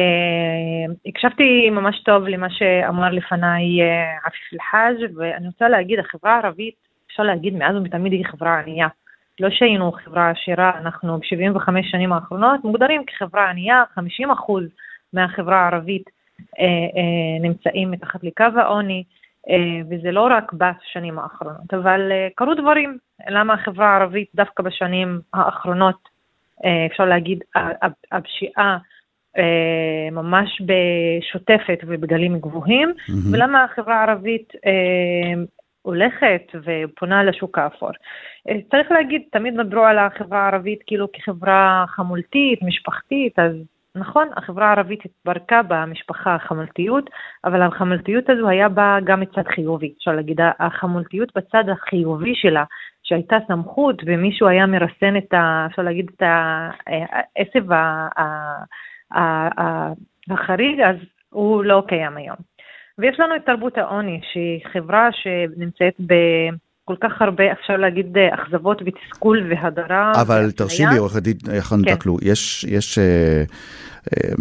[1.06, 3.82] הקשבתי ממש טוב למה שאמר לפניי
[4.24, 6.74] עפיף אל-חאג', ואני רוצה להגיד, החברה הערבית,
[7.06, 8.88] אפשר להגיד מאז ומתמיד היא חברה ענייה.
[9.40, 14.02] לא שהיינו חברה עשירה, אנחנו ב-75 שנים האחרונות מוגדרים כחברה ענייה, 50%
[15.12, 16.10] מהחברה הערבית
[17.40, 19.04] נמצאים מתחת לקו העוני,
[19.50, 22.98] אה, וזה לא רק בשנים האחרונות, אבל קרו דברים.
[23.28, 26.08] למה החברה הערבית דווקא בשנים האחרונות,
[26.86, 27.38] אפשר להגיד,
[28.12, 28.78] הפשיעה
[30.12, 33.12] ממש בשוטפת ובגלים גבוהים, mm-hmm.
[33.32, 34.52] ולמה החברה הערבית
[35.82, 37.90] הולכת ופונה לשוק האפור.
[38.70, 43.52] צריך להגיד, תמיד מדברו על החברה הערבית כאילו כחברה חמולתית, משפחתית, אז
[43.96, 47.10] נכון, החברה הערבית התברקה במשפחה החמולתיות,
[47.44, 49.92] אבל החמולתיות הזו היה בה גם מצד חיובי.
[49.98, 52.64] אפשר להגיד, החמולתיות בצד החיובי שלה,
[53.02, 55.66] שהייתה סמכות ומישהו היה מרסן את ה...
[55.70, 56.22] אפשר להגיד, את
[57.36, 57.64] העשב
[60.30, 60.96] החריג, אז
[61.30, 62.36] הוא לא קיים היום.
[62.98, 66.14] ויש לנו את תרבות העוני, שהיא חברה שנמצאת ב...
[66.90, 70.12] כל כך הרבה, אפשר להגיד, אכזבות ותסכול והדרה.
[70.22, 71.94] אבל תרשי לי, עורכת דין חנן כן.
[71.94, 74.32] דקלו, יש, יש, אה, אה,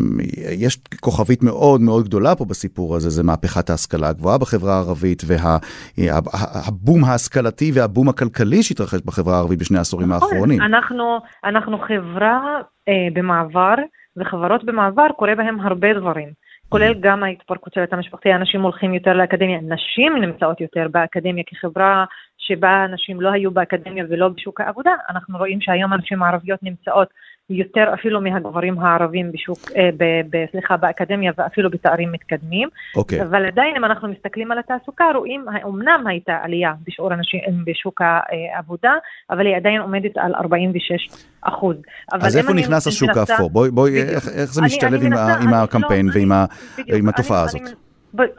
[0.51, 7.03] יש כוכבית מאוד מאוד גדולה פה בסיפור הזה, זה מהפכת ההשכלה הגבוהה בחברה הערבית, והבום
[7.03, 10.62] וה, ההשכלתי והבום הכלכלי שהתרחש בחברה הערבית בשני העשורים נכון, האחרונים.
[10.62, 13.75] אנחנו, אנחנו חברה אה, במעבר,
[14.17, 16.29] וחברות במעבר קורה בהן הרבה דברים.
[16.69, 22.05] כולל גם ההתפרקות של התא המשפחתי, אנשים הולכים יותר לאקדמיה, נשים נמצאות יותר באקדמיה כחברה
[22.49, 27.07] שבה נשים לא היו באקדמיה ולא בשוק העבודה, אנחנו רואים שהיום הנשים הערביות נמצאות
[27.49, 32.69] יותר אפילו מהגברים הערבים בשוק, אה, ב, ב, סליחה, באקדמיה ואפילו בתארים מתקדמים.
[32.95, 33.21] אוקיי.
[33.21, 38.93] אבל עדיין אם אנחנו מסתכלים על התעסוקה, רואים, אמנם הייתה עלייה בשיעור הנשים בשוק העבודה,
[39.29, 41.07] אבל היא עדיין עומדת על 46
[41.41, 41.75] אחוז.
[42.12, 43.49] אז איפה נכנס השוק האפור?
[43.49, 47.07] בואי, בואי, איך, איך זה משתלב אני, עם, אני מנסה, עם הקמפיין לא, ועם אני,
[47.07, 47.62] ה, התופעה אני, הזאת?
[47.62, 47.88] אני,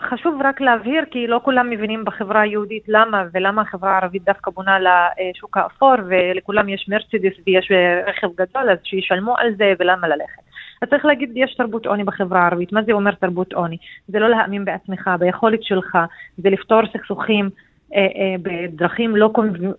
[0.01, 4.79] חשוב רק להבהיר, כי לא כולם מבינים בחברה היהודית למה ולמה החברה הערבית דווקא בונה
[4.81, 7.73] לשוק האפור, ולכולם יש מרצדס ויש
[8.07, 10.43] רכב גדול, אז שישלמו על זה ולמה ללכת.
[10.83, 12.73] אז צריך להגיד, יש תרבות עוני בחברה הערבית.
[12.73, 13.77] מה זה אומר תרבות עוני?
[14.09, 15.99] זה לא להאמין בעצמך, ביכולת שלך,
[16.39, 17.51] זה לפתור סכסוכים
[17.95, 19.33] אה, אה, בדרכים לא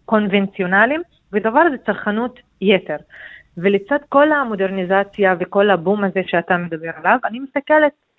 [0.06, 1.02] קונבנציונליים,
[1.34, 2.98] ודבר זה צרכנות יתר.
[3.58, 8.11] ולצד כל המודרניזציה וכל הבום הזה שאתה מדבר עליו, אני מסתכלת אה, אה,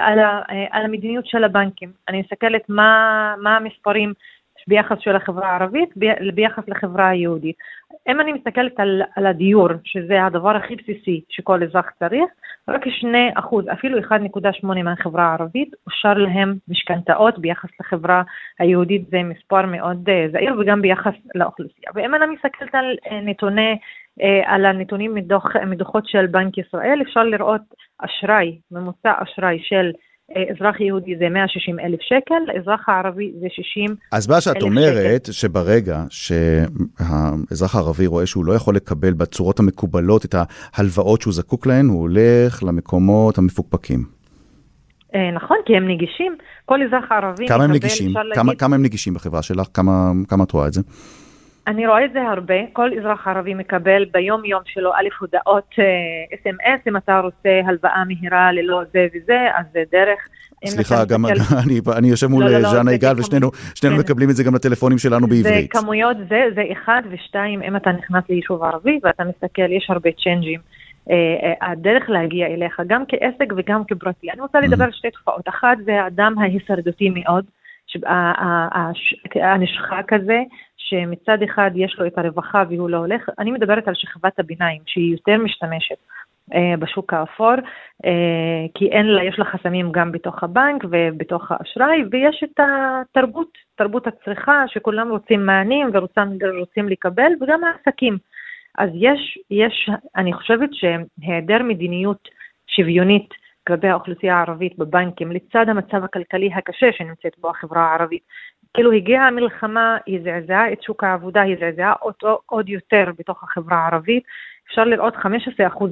[0.00, 1.92] על, ה, אה, על המדיניות של הבנקים.
[2.08, 4.12] אני מסתכלת מה, מה המספרים
[4.68, 5.90] ביחס של החברה הערבית
[6.34, 7.56] ביחס לחברה היהודית.
[8.08, 12.24] אם אני מסתכלת על, על הדיור, שזה הדבר הכי בסיסי שכל אזרח צריך,
[12.68, 18.22] רק 2 אחוז, אפילו 1.8 מהחברה הערבית, אושר להם משכנתאות ביחס לחברה
[18.58, 21.90] היהודית, זה מספר מאוד זעיר, וגם ביחס לאוכלוסייה.
[21.94, 23.76] ואם אני מסתכלת על נתוני אה,
[24.46, 27.60] על הנתונים מדוח, מדוחות של בנק ישראל, אפשר לראות
[27.98, 29.90] אשראי, ממוצע אשראי של
[30.36, 34.16] אה, אזרח יהודי זה 160 אלף שקל, אזרח הערבי זה 60 אלף שקל.
[34.16, 35.32] אז מה שאת אומרת, שקל.
[35.32, 41.86] שברגע שהאזרח הערבי רואה שהוא לא יכול לקבל בצורות המקובלות את ההלוואות שהוא זקוק להן,
[41.86, 44.04] הוא הולך למקומות המפוקפקים.
[45.14, 46.36] אה, נכון, כי הם נגישים.
[46.64, 48.12] כל אזרח ערבי כמה הם נגישים?
[48.12, 48.60] כמה, להגיד...
[48.60, 49.66] כמה הם נגישים בחברה שלך?
[49.74, 50.80] כמה, כמה את רואה את זה?
[51.66, 55.68] אני רואה את זה הרבה, כל אזרח ערבי מקבל ביום יום שלו א' הודעות
[56.34, 60.18] אס.אם.אס, אה, אם אתה רוצה הלוואה מהירה ללא זה וזה, אז זה דרך.
[60.66, 61.26] סליחה, גם
[61.64, 63.92] אני, אני יושב מול לא, לא, לא, ז'אנה יגאל ושנינו כן.
[63.98, 65.72] מקבלים את זה גם לטלפונים שלנו בעברית.
[65.72, 70.10] זה כמויות, זה, זה אחד ושתיים, אם אתה נכנס ליישוב ערבי ואתה מסתכל, יש הרבה
[70.22, 70.60] צ'יינג'ים.
[70.60, 74.30] Uh, uh, הדרך להגיע אליך, גם כעסק וגם כפרטי.
[74.30, 75.48] אני רוצה לדבר על שתי תופעות.
[75.48, 77.44] אחת זה האדם ההישרדותי מאוד,
[79.34, 80.38] הנשחק הזה,
[80.92, 85.12] שמצד אחד יש לו את הרווחה והוא לא הולך, אני מדברת על שכבת הביניים שהיא
[85.12, 85.96] יותר משתמשת
[86.54, 87.54] אה, בשוק האפור,
[88.04, 93.58] אה, כי אין לה, יש לה חסמים גם בתוך הבנק ובתוך האשראי, ויש את התרבות,
[93.74, 98.18] תרבות הצריכה, שכולם רוצים מענים ורוצים לקבל, וגם העסקים.
[98.78, 102.28] אז יש, יש, אני חושבת שהיעדר מדיניות
[102.66, 103.34] שוויונית
[103.66, 108.22] כלפי האוכלוסייה הערבית בבנקים, לצד המצב הכלכלי הקשה שנמצאת בו החברה הערבית,
[108.74, 113.76] כאילו הגיעה המלחמה, היא זעזעה את שוק העבודה, היא זעזעה אותו עוד יותר בתוך החברה
[113.78, 114.24] הערבית.
[114.68, 115.18] אפשר לראות 15%
[115.66, 115.90] אחוז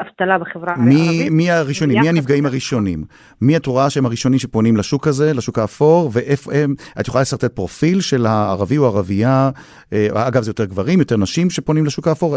[0.00, 1.30] אבטלה בחברה הערבית.
[1.30, 2.00] מי הראשונים?
[2.00, 3.04] מי הנפגעים הראשונים?
[3.42, 7.52] מי את רואה שהם הראשונים שפונים לשוק הזה, לשוק האפור, ואיפה הם, את יכולה לשרטט
[7.56, 9.50] פרופיל של הערבי או ערבייה,
[10.14, 12.36] אגב זה יותר גברים, יותר נשים שפונים לשוק האפור,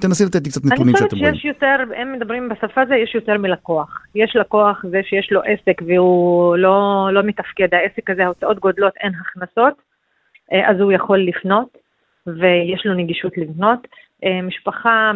[0.00, 1.24] תנסי לתת לי קצת נתונים שאתם רואים.
[1.24, 4.02] אני חושבת שיש יותר, הם מדברים בשפה הזו, יש יותר מלקוח.
[4.14, 9.12] יש לקוח זה שיש לו עסק והוא לא, לא מתפקד, העסק הזה, ההוצאות גודלות, אין
[9.20, 9.74] הכנסות,
[10.68, 11.78] אז הוא יכול לפנות,
[12.26, 13.78] ויש לו נגישות לבנות.
[14.42, 15.12] משפחה,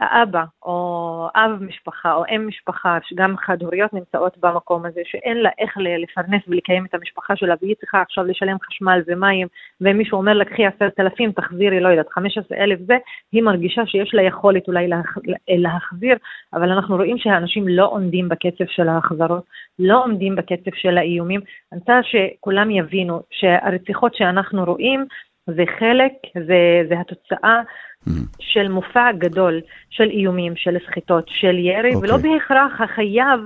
[0.00, 5.76] אבא או אב משפחה או אם משפחה, שגם חד-הוריות נמצאות במקום הזה, שאין לה איך
[5.78, 9.46] לפרנס ולקיים את המשפחה שלה, והיא צריכה עכשיו לשלם חשמל ומים,
[9.80, 12.96] ומישהו אומר לה, קחי עשרת אלפים, תחזירי, לא יודעת, חמש עשרה אלף זה,
[13.32, 16.16] היא מרגישה שיש לה יכולת אולי להח, להחזיר,
[16.54, 19.44] אבל אנחנו רואים שהאנשים לא עומדים בקצב של ההחזרות,
[19.78, 21.40] לא עומדים בקצב של האיומים.
[21.72, 25.06] אני רוצה שכולם יבינו שהרציחות שאנחנו רואים,
[25.56, 26.12] זה חלק,
[26.46, 28.10] זה, זה התוצאה mm-hmm.
[28.40, 29.60] של מופע גדול
[29.90, 31.98] של איומים, של סחיטות, של ירי, okay.
[31.98, 32.30] ולא אוקיי.
[32.30, 33.40] בהכרח החייב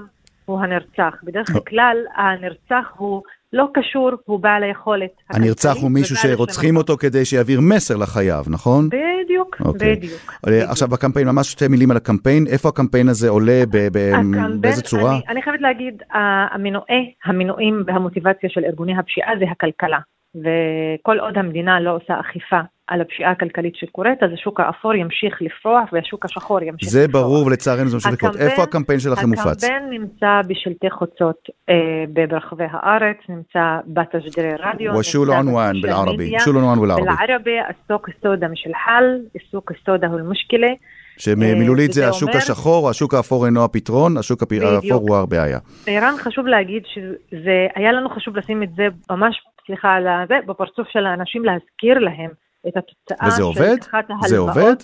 [0.45, 1.15] הוא הנרצח.
[1.23, 1.61] בדרך oh.
[1.69, 5.11] כלל הנרצח הוא לא קשור, הוא בעל היכולת.
[5.31, 8.89] הנרצח הוא מישהו שרוצחים אותו כדי שיעביר מסר לחייב, נכון?
[8.89, 9.65] בדיוק, okay.
[9.65, 9.97] אוקיי.
[9.97, 10.33] בדיוק.
[10.43, 13.63] עכשיו בקמפיין, ממש שתי מילים על הקמפיין, איפה הקמפיין הזה עולה,
[14.61, 15.13] באיזה צורה?
[15.13, 16.03] אני, אני חייבת להגיד,
[16.53, 19.99] המנועי, המנועים והמוטיבציה של ארגוני הפשיעה זה הכלכלה.
[20.36, 25.94] וכל עוד המדינה לא עושה אכיפה על הפשיעה הכלכלית שקורית, אז השוק האפור ימשיך לפרוח
[25.94, 27.22] והשוק השחור ימשיך זה לפרוח.
[27.22, 28.36] זה ברור, ולצערנו זה ממשיך לקרות.
[28.36, 29.64] איפה הקמפיין שלכם מופץ?
[29.64, 31.76] הקמפיין נמצא בשלטי חוצות אה,
[32.28, 34.98] ברחבי הארץ, נמצא בתשדירי רדיו.
[34.98, 37.06] وشو العنوان بالعربي؟ شو العنوان بالعربي?
[37.06, 40.78] بالعربي السوق السوداء مش الحل, السوق السوداء הוא المشكلة.
[41.19, 42.39] שמילולית זה השוק אומר...
[42.39, 45.59] השחור, השוק האפור אינו הפתרון, השוק האפור הוא הבעיה.
[45.87, 50.89] ערן, חשוב להגיד שזה, היה לנו חשוב לשים את זה ממש סליחה על זה, בפרצוף
[50.89, 52.31] של האנשים להזכיר להם
[52.69, 53.67] את התוצאה וזה עובד?
[53.67, 54.29] של לקחת ההלוואות.
[54.29, 54.75] זה עובד?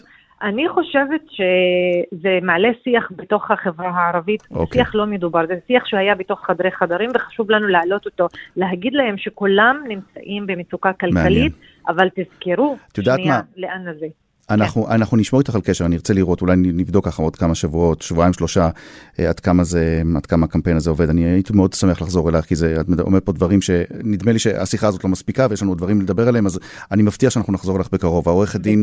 [0.42, 4.56] אני חושבת שזה מעלה שיח בתוך החברה הערבית, okay.
[4.56, 4.82] אוקיי.
[4.82, 9.18] שיח לא מדובר, זה שיח שהיה בתוך חדרי חדרים וחשוב לנו להעלות אותו, להגיד להם
[9.18, 11.50] שכולם נמצאים במצוקה כלכלית, מעניין.
[11.88, 13.40] אבל תזכרו, שנייה, מה?
[13.56, 14.06] לאן זה.
[14.50, 14.92] אנחנו, כן.
[14.92, 18.32] אנחנו נשמור איתך על קשר, אני ארצה לראות, אולי נבדוק ככה עוד כמה שבועות, שבועיים,
[18.32, 18.70] שלושה,
[19.18, 21.10] אה, עד כמה זה, עד כמה הקמפיין הזה עובד.
[21.10, 24.86] אני הייתי מאוד שמח לחזור אלייך, כי זה, את אומרת פה דברים שנדמה לי שהשיחה
[24.88, 26.58] הזאת לא מספיקה ויש לנו דברים לדבר עליהם, אז
[26.90, 28.28] אני מבטיח שאנחנו נחזור אליך בקרוב.
[28.28, 28.82] העורכת דין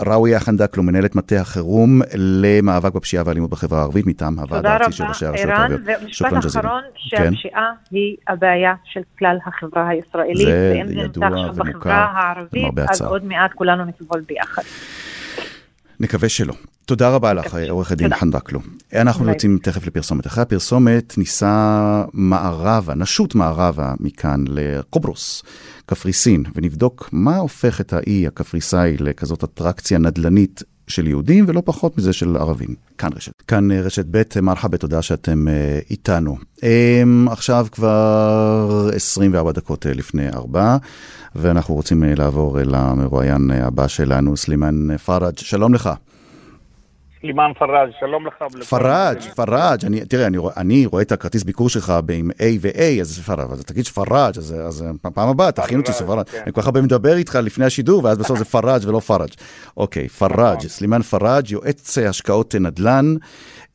[0.00, 5.26] ראויה חנדקלו, מנהלת מטה החירום למאבק בפשיעה והאלימות בחברה הערבית, מטעם הוועד הארצי של ראשי
[5.26, 5.80] הרשויות הערביות.
[5.80, 7.96] תודה רבה, ערן, ומשפט אחרון, שהפשיעה כן.
[7.96, 13.52] היא הבעיה של כלל החברה הישראלית, ואם זה נמצא עכשיו בחברה הערבית, אז עוד מעט
[13.52, 14.62] כולנו נסבול ביחד.
[16.04, 16.54] נקווה שלא.
[16.86, 18.60] תודה רבה לך, עורכת דין חנדקלו.
[18.94, 20.26] אנחנו יוצאים תכף לפרסומת.
[20.26, 25.42] אחרי הפרסומת ניסע מערבה, נשוט מערבה מכאן לקוברוס,
[25.86, 32.12] קפריסין, ונבדוק מה הופך את האי הקפריסאי לכזאת אטרקציה נדל"נית של יהודים ולא פחות מזה
[32.12, 32.74] של ערבים.
[32.98, 33.32] כאן רשת.
[33.48, 36.36] כאן אה, רשת ב', מרחבה, תודה שאתם uh, איתנו.
[36.58, 36.62] Um,
[37.30, 40.76] עכשיו כבר 24 דקות לפני 4,
[41.34, 42.58] ואנחנו רוצים לעבור
[43.50, 45.90] uh, הבא שלנו, סלימאן פראג', שלום לך.
[47.24, 48.34] סלימאן פראג', שלום לך.
[48.68, 53.18] פראג', פראג', אני, תראה, אני, אני רואה את הכרטיס ביקור שלך עם A ו-A, אז
[53.18, 54.84] פראג', אז תגיד שפראג', אז, אז
[55.14, 56.42] פעם הבאה תכין אותי שפראג', כן.
[56.44, 59.28] אני כל כך הרבה מדבר איתך לפני השידור, ואז בסוף זה פראג' ולא פראג'.
[59.76, 60.68] אוקיי, פראג', נכון.
[60.68, 63.14] סלימאן פראג', יועץ השקעות נדל"ן.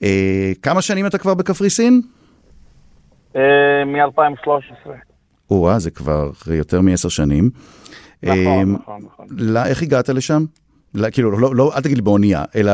[0.04, 2.02] אה, כמה שנים אתה כבר בקפריסין?
[3.36, 3.42] אה,
[3.86, 4.90] מ-2013.
[5.52, 7.50] או זה כבר יותר מעשר שנים.
[8.24, 9.58] נכון, אה, נכון, נכון.
[9.66, 10.46] איך הגעת לשם?
[10.96, 12.72] לא, כאילו, לא, לא, אל תגיד לי באונייה, אלא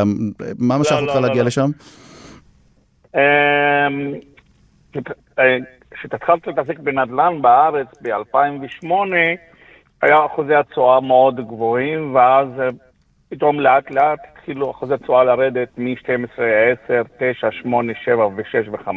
[0.60, 1.70] מה משך לא, אותך לא, להגיע לא, לשם?
[3.16, 4.14] אמ,
[5.92, 8.88] כשהתחלתי להתעסק בנדל"ן בארץ ב-2008,
[10.02, 12.70] היה אחוזי התשואה מאוד גבוהים, ואז אה,
[13.30, 16.42] פתאום לאט לאט התחילו אחוזי התשואה לרדת מ-12,
[16.86, 18.90] 10, 9, 8, 7 ו-6 ו-5.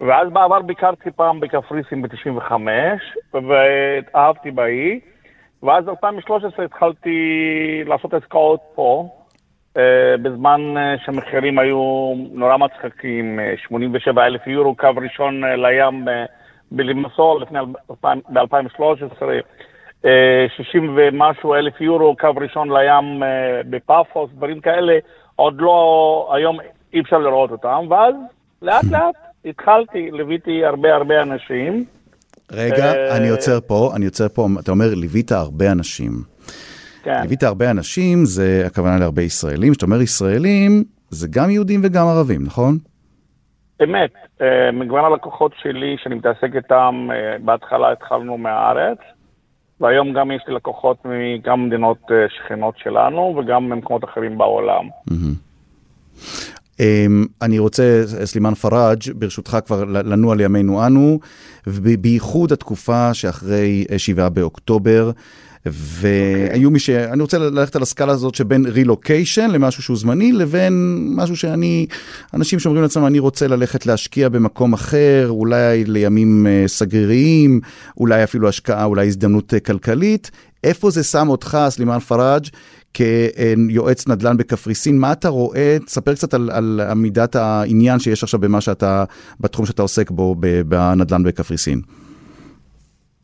[0.00, 2.52] ואז בעבר ביקרתי פעם בקפריסין ב-95,
[3.32, 5.00] והתאהבתי באי.
[5.62, 7.18] ואז ב-2013 התחלתי
[7.86, 9.08] לעשות עסקאות פה,
[9.74, 9.78] uh,
[10.22, 16.04] בזמן uh, שהמחירים היו נורא מצחיקים, uh, 87 אלף יורו, קו ראשון לים
[16.72, 17.58] בלימסול לפני
[18.02, 19.22] ב-2013,
[20.04, 20.08] uh,
[20.56, 23.22] 60 ומשהו אלף יורו, קו ראשון לים
[23.70, 24.98] בפאפוס, דברים כאלה,
[25.36, 26.56] עוד לא, היום
[26.92, 28.14] אי אפשר לראות אותם, ואז
[28.62, 31.84] לאט לאט התחלתי, ליוויתי הרבה הרבה אנשים.
[32.52, 36.12] רגע, אה, אני עוצר פה, אני עוצר פה, אתה אומר, ליווית הרבה אנשים.
[37.02, 37.20] כן.
[37.20, 39.72] ליווית הרבה אנשים, זה הכוונה להרבה ישראלים.
[39.72, 42.78] כשאתה אומר ישראלים, זה גם יהודים וגם ערבים, נכון?
[43.82, 44.12] אמת.
[44.40, 48.98] אה, מגוון הלקוחות שלי, שאני מתעסק איתם, אה, בהתחלה התחלנו מהארץ,
[49.80, 54.84] והיום גם יש לי לקוחות מגם מדינות אה, שכנות שלנו וגם ממקומות אחרים בעולם.
[55.10, 55.16] אמ,
[57.42, 61.20] אני רוצה, סלימאן פראג', ברשותך כבר לנוע לימינו אנו,
[61.66, 65.10] ובייחוד התקופה שאחרי שבעה באוקטובר.
[65.66, 66.90] והיו מי ש...
[66.90, 71.86] אני רוצה ללכת על הסקאלה הזאת שבין רילוקיישן למשהו שהוא זמני, לבין משהו שאני...
[72.34, 77.60] אנשים שאומרים לעצמם, אני רוצה ללכת להשקיע במקום אחר, אולי לימים אה, סגריריים,
[77.96, 80.30] אולי אפילו השקעה, אולי הזדמנות אה, כלכלית.
[80.64, 82.46] איפה זה שם אותך, סלימאן פראג',
[82.94, 85.76] כיועץ נדל"ן בקפריסין, מה אתה רואה?
[85.86, 89.04] תספר קצת על, על מידת העניין שיש עכשיו במה שאתה,
[89.40, 90.34] בתחום שאתה עוסק בו,
[90.66, 91.80] בנדל"ן בקפריסין.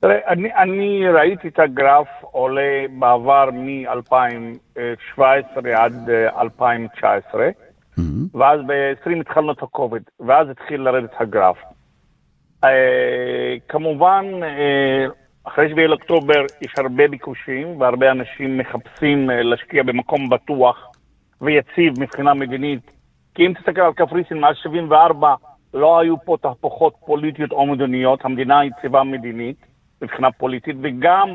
[0.01, 5.21] תראה, אני, אני ראיתי את הגרף עולה בעבר מ-2017
[5.75, 8.03] עד 2019, mm-hmm.
[8.35, 11.57] ואז ב-2020 התחלנו את הקוביד, ואז התחיל לרדת הגרף.
[12.65, 12.67] Uh,
[13.69, 15.13] כמובן, uh,
[15.45, 20.77] אחרי 7 לאוקטובר יש הרבה ביקושים, והרבה אנשים מחפשים uh, להשקיע במקום בטוח
[21.41, 22.91] ויציב מבחינה מדינית.
[23.35, 25.35] כי אם תסתכל על קפריסין מאז 74,
[25.75, 29.75] לא היו פה תהפוכות פוליטיות או מדיניות, המדינה יציבה מדינית.
[30.05, 31.29] מבחינה פוליטית, וגם,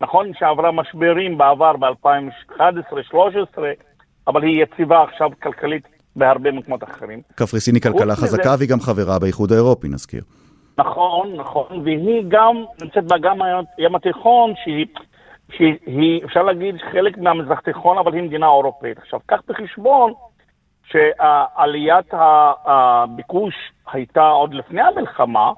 [0.00, 3.58] נכון שעברה משברים בעבר ב-2011-2013,
[4.28, 7.20] אבל היא יציבה עכשיו כלכלית בהרבה מקומות אחרים.
[7.34, 10.22] קפריסין היא כלכלה חזקה והיא גם חברה באיחוד האירופי, נזכיר.
[10.78, 13.42] נכון, נכון, והיא גם נמצאת באגם
[13.78, 14.86] הים התיכון, שהיא,
[15.56, 18.98] שהיא, אפשר להגיד, חלק מהמזרח תיכון, אבל היא מדינה אירופאית.
[18.98, 20.12] עכשיו, קח בחשבון
[20.90, 22.14] שעליית
[22.64, 23.54] הביקוש
[23.92, 25.52] הייתה עוד לפני המלחמה,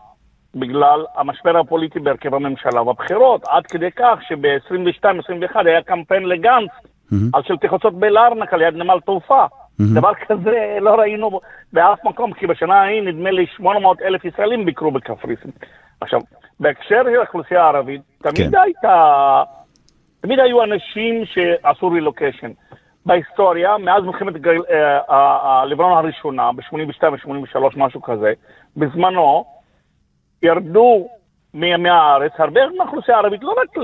[0.54, 7.16] בגלל המשבר הפוליטי בהרכב הממשלה והבחירות, עד כדי כך שב-22-21 היה קמפיין לגנץ mm-hmm.
[7.32, 9.46] על שלטי חוצות בלארנקה ליד נמל תעופה.
[9.80, 9.94] Mm-hmm.
[9.94, 11.40] דבר כזה לא ראינו
[11.72, 15.50] באף מקום, כי בשנה ההיא נדמה לי 800 אלף ישראלים ביקרו בקפריסין.
[16.00, 16.20] עכשיו,
[16.60, 18.58] בהקשר של האוכלוסייה הערבית, תמיד כן.
[18.60, 19.42] הייתה,
[20.20, 22.50] תמיד היו אנשים שעשו רילוקיישן.
[23.06, 24.34] בהיסטוריה, מאז מלחמת
[25.66, 28.32] לבנון הראשונה, ב-82 ו-83, משהו כזה,
[28.76, 29.44] בזמנו,
[30.42, 31.08] ירדו
[31.54, 33.76] מהארץ, הרבה מהאוכלוסייה הערבית, לא רק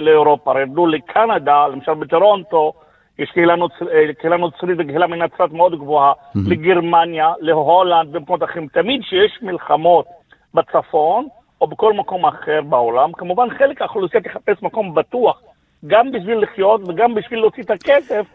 [0.00, 2.72] לאירופה, ירדו לקנדה, למשל בטורונטו,
[3.18, 3.72] יש קהילה, נוצ...
[3.82, 6.38] אה, קהילה נוצרית וקהילה מנצרת מאוד גבוהה, mm-hmm.
[6.46, 8.68] לגרמניה, להולנד, במקומות אחרים.
[8.68, 10.06] תמיד כשיש מלחמות
[10.54, 11.28] בצפון,
[11.60, 15.42] או בכל מקום אחר בעולם, כמובן חלק האוכלוסייה תחפש מקום בטוח,
[15.86, 18.26] גם בשביל לחיות וגם בשביל להוציא את הכסף,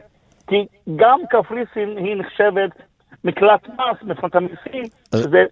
[0.48, 0.66] כי
[0.96, 2.70] גם קפריסין היא נחשבת
[3.24, 5.20] מקלט מס מבחינת המיסים, אה.
[5.20, 5.46] שזה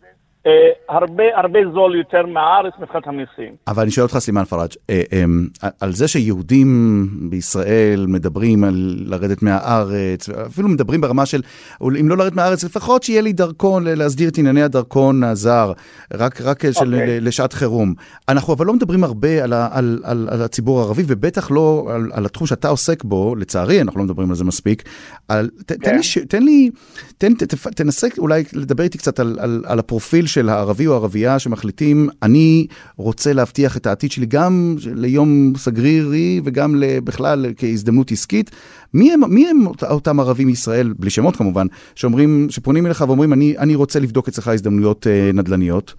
[0.90, 3.56] הרבה הרבה זול יותר מהארץ מבחינת המיסים.
[3.68, 5.48] אבל אני שואל אותך, סימן פראג', אה, אמ,
[5.82, 11.42] על זה שיהודים בישראל מדברים על לרדת מהארץ, אפילו מדברים ברמה של,
[11.82, 15.74] אם לא לרדת מהארץ, לפחות שיהיה לי דרכון, להסדיר את ענייני הדרכון הזר,
[16.14, 16.72] רק, רק okay.
[16.72, 17.22] של, אוקיי.
[17.22, 17.94] לשעת חירום.
[18.30, 22.26] אנחנו אבל לא מדברים הרבה על, על, על, על הציבור הערבי, ובטח לא על, על
[22.26, 24.84] התחום שאתה עוסק בו, לצערי, אנחנו לא מדברים על זה מספיק.
[25.28, 25.78] על, ת, כן.
[25.78, 26.70] תן לי, תן לי,
[27.18, 27.34] תן,
[27.76, 32.68] תנסה אולי לדבר איתי קצת על, על, על הפרופיל של הערבי או הערבייה שמחליטים, אני
[32.98, 38.52] רוצה להבטיח את העתיד שלי גם ליום סגרירי וגם בכלל כהזדמנות עסקית.
[38.94, 39.58] מי הם, מי הם
[39.90, 44.48] אותם ערבים מישראל, בלי שמות כמובן, שאומרים, שפונים אליך ואומרים, אני, אני רוצה לבדוק אצלך
[44.48, 45.94] הזדמנויות אה, נדל"ניות?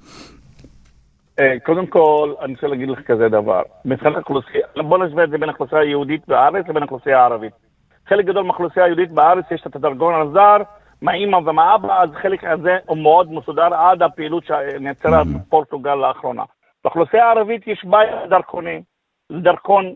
[1.40, 3.62] אה, קודם כל, אני רוצה להגיד לך כזה דבר.
[3.84, 7.52] מבחינת האוכלוסייה, בוא נשווה את זה בין האוכלוסייה היהודית בארץ לבין האוכלוסייה הערבית.
[8.08, 10.56] חלק גדול מהאוכלוסייה היהודית בארץ יש את הדרגון הזר,
[11.02, 15.38] מהאימא ומהאבא, אז חלק הזה הוא מאוד מסודר עד הפעילות שנעצרה mm-hmm.
[15.46, 16.44] בפורטוגל לאחרונה.
[16.84, 18.82] באוכלוסייה הערבית יש בעיה דרכונים,
[19.32, 19.94] דרכון.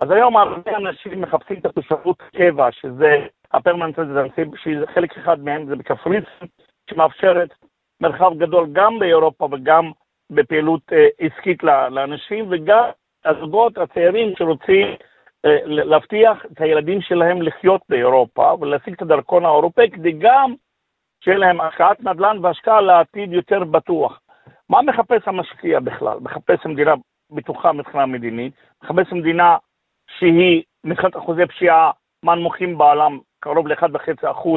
[0.00, 5.76] אז היום הרבה אנשים מחפשים את התושבות קבע, שזה הפרמנט רזידנסי, שחלק אחד מהם זה
[5.76, 6.48] בקפריסין,
[6.90, 7.48] שמאפשרת
[8.00, 9.90] מרחב גדול גם באירופה וגם
[10.30, 12.84] בפעילות אה, עסקית לאנשים, וגם
[13.24, 14.86] הזוגות הצעירים שרוצים
[15.64, 20.54] להבטיח את הילדים שלהם לחיות באירופה ולהשיג את הדרכון האירופאי כדי גם
[21.24, 24.20] שיהיה להם השקעת נדל"ן והשקעה לעתיד יותר בטוח.
[24.68, 26.18] מה מחפש המשקיע בכלל?
[26.20, 26.94] מחפש מדינה
[27.30, 28.52] בטוחה מבחינה מדינית,
[28.82, 29.56] מחפש מדינה
[30.18, 31.90] שהיא מבחינת אחוזי פשיעה
[32.22, 34.48] מהנמוכים בעולם, קרוב ל-1.5%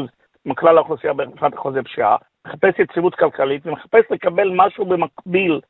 [0.45, 2.15] מכלל האוכלוסייה מבחינת אחוזי פשיעה,
[2.47, 5.61] מחפש יציבות כלכלית ומחפש לקבל משהו במקביל,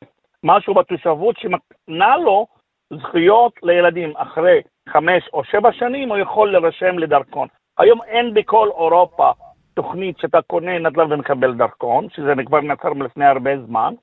[0.44, 2.46] משהו בתושבות שמקנה לו
[2.92, 7.48] זכויות לילדים אחרי חמש או שבע שנים, הוא יכול להירשם לדרכון.
[7.78, 9.30] היום אין בכל אירופה
[9.74, 13.94] תוכנית שאתה קונה נדל"ן ומקבל דרכון, שזה כבר נעצר לפני הרבה זמן,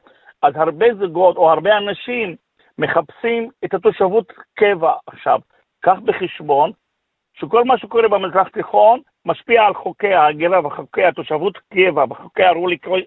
[0.41, 2.35] אז הרבה זוגות או הרבה אנשים
[2.77, 5.39] מחפשים את התושבות קבע עכשיו.
[5.79, 6.71] קח בחשבון
[7.33, 12.43] שכל מה שקורה במזרח תיכון משפיע על חוקי ההגירה וחוקי התושבות קבע וחוקי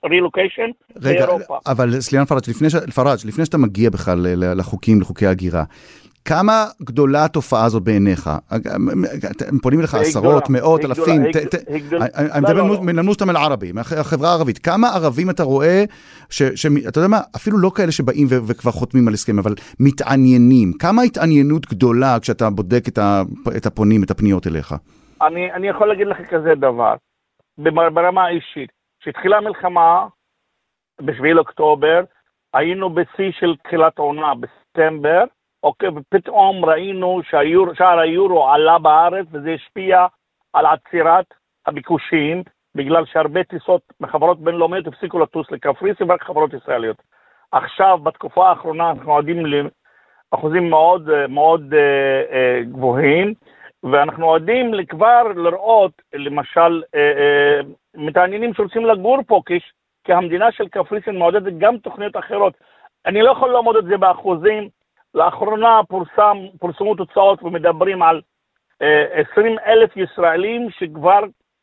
[0.03, 1.59] הרילוקיישן באירופה.
[1.67, 2.77] אבל סליאן פראג', לפני, ש...
[2.95, 5.65] פראג', לפני שאתה מגיע בכלל לחוקים, לחוקי ההגירה,
[6.25, 8.31] כמה גדולה התופעה הזאת בעיניך?
[9.49, 11.23] הם פונים אליך עשרות, מאות, אלפים.
[12.14, 14.59] אני מדבר מן המוסלם אל-ערבי, מהחברה הערבית.
[14.59, 15.85] כמה ערבים אתה רואה,
[16.89, 20.73] אתה יודע מה, אפילו לא כאלה שבאים וכבר חותמים על הסכם, אבל מתעניינים.
[20.73, 22.85] כמה התעניינות גדולה כשאתה בודק
[23.57, 24.75] את הפונים, את הפניות אליך?
[25.23, 26.95] אני יכול להגיד לך כזה דבר,
[27.59, 28.73] ברמה האישית.
[29.01, 30.07] כשהתחילה המלחמה,
[31.01, 32.01] ב-7 לאוקטובר,
[32.55, 35.25] היינו בשיא של תחילת עונה, בספטמבר,
[35.62, 40.07] אוקיי, ופתאום ראינו ששער היורו עלה בארץ וזה השפיע
[40.53, 41.27] על עצירת
[41.66, 42.43] הביקושים,
[42.75, 46.97] בגלל שהרבה טיסות מחברות בינלאומיות הפסיקו לטוס לקפריסין ורק חברות ישראליות.
[47.53, 53.35] עכשיו, בתקופה האחרונה, אנחנו עדים לאחוזים מאוד מאוד אה, אה, גבוהים,
[53.83, 57.61] ואנחנו עדים כבר לראות, למשל, אה, אה,
[57.95, 59.59] מתעניינים שרוצים לגור פה, כי,
[60.05, 62.55] כי המדינה של קפריסין מעודדת גם תוכניות אחרות.
[63.07, 64.68] אני לא יכול לעמוד את זה באחוזים,
[65.14, 68.20] לאחרונה פורסם, פורסמו תוצאות ומדברים על
[68.83, 71.20] אה, 20 אלף ישראלים שכבר,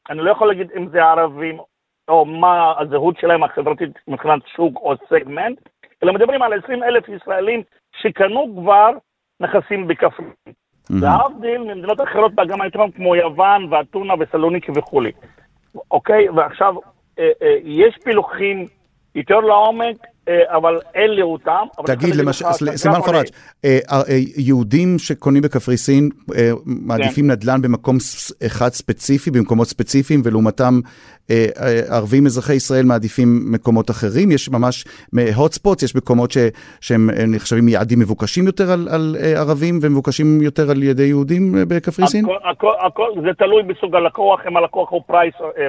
[0.10, 1.60] אני לא יכול להגיד אם זה ערבים
[2.08, 5.60] או מה הזהות שלהם החברתית מבחינת שוק או סגמנט,
[6.04, 7.64] אלא מדברים על 20 אלף ישראלים
[8.02, 8.90] שקנו כבר
[9.40, 10.34] נכסים בכפרים.
[10.90, 11.58] להבדיל.
[11.58, 15.12] ממדינות אחרות באגם היתרון כמו יוון ואתונה וסלוניקי וכולי.
[15.92, 16.30] אוקיי?
[16.30, 16.76] ועכשיו,
[17.20, 18.66] אה, אה, יש פילוחים
[19.16, 19.96] יותר לעומק,
[20.30, 21.66] אבל אין לי אותם.
[21.86, 22.46] תגיד, למשל,
[22.76, 23.26] סימן פראג',
[23.66, 24.02] אה, אה,
[24.38, 26.10] יהודים שקונים בקפריסין
[26.66, 27.32] מעדיפים כן.
[27.32, 27.98] נדל"ן במקום
[28.46, 30.80] אחד ספציפי, במקומות ספציפיים, ולעומתם
[31.90, 34.32] ערבים אזרחי ישראל מעדיפים מקומות אחרים?
[34.32, 34.86] יש ממש
[35.36, 36.32] הוטספוט, יש מקומות
[36.82, 42.26] שהם נחשבים יעדים מבוקשים יותר על ערבים ומבוקשים יותר על ידי יהודים בקפריסין?
[43.24, 45.02] זה תלוי בסוג הלקוח, אם הלקוח הוא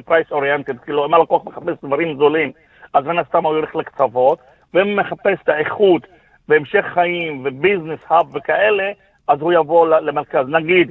[0.05, 2.53] price oriented, כאילו אם הלקוח מחפש דברים זולים.
[2.97, 4.39] אז מן הסתם הוא ילך לקצוות,
[4.75, 6.07] ואם מחפש את האיכות
[6.49, 8.93] והמשך חיים ו business hub וכאלה,
[9.29, 10.47] אז הוא יבוא למרכז.
[10.49, 10.91] נגיד,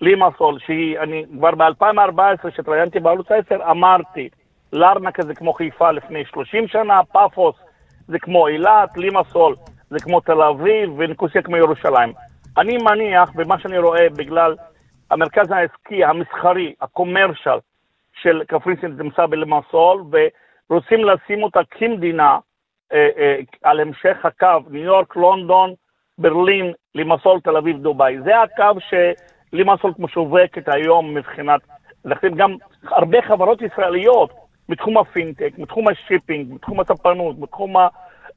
[0.00, 4.28] לימסול, שהיא, אני כבר ב-2014, כשהתראיינתי בערוץ 10, אמרתי,
[4.72, 7.54] לארנקה זה כמו חיפה לפני 30 שנה, פאפוס
[8.08, 9.56] זה כמו אילת, לימסול
[9.90, 12.12] זה כמו תל אביב, וניקוסיה כמו ירושלים.
[12.58, 14.56] אני מניח, במה שאני רואה, בגלל
[15.10, 17.58] המרכז העסקי, המסחרי, ה commercial
[18.22, 20.04] של קפריסין, נמצא בלימסול,
[20.70, 22.38] רוצים לשים אותה כמדינה
[22.92, 25.74] אה, אה, על המשך הקו ניו יורק, לונדון,
[26.18, 28.16] ברלין, לימסול, תל אביב, דובאי.
[28.24, 28.80] זה הקו
[29.52, 31.60] שלימסול משווקת היום מבחינת,
[32.04, 34.30] לכן גם הרבה חברות ישראליות
[34.68, 37.74] בתחום הפינטק, בתחום ה shipping, בתחום הספנות, בתחום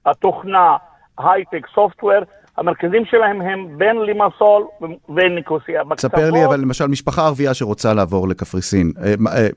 [0.05, 0.77] התוכנה,
[1.17, 2.19] הייטק, סופטוור,
[2.59, 4.67] המרכזים שלהם הם בין לימסול
[5.09, 5.81] וניקוסיה.
[5.95, 9.47] תספר לי, אבל למשל, משפחה ערבייה שרוצה לעבור לקפריסין, אה, אה,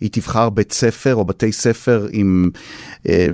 [0.00, 2.50] היא תבחר בית ספר או בתי ספר עם,
[3.08, 3.26] אה,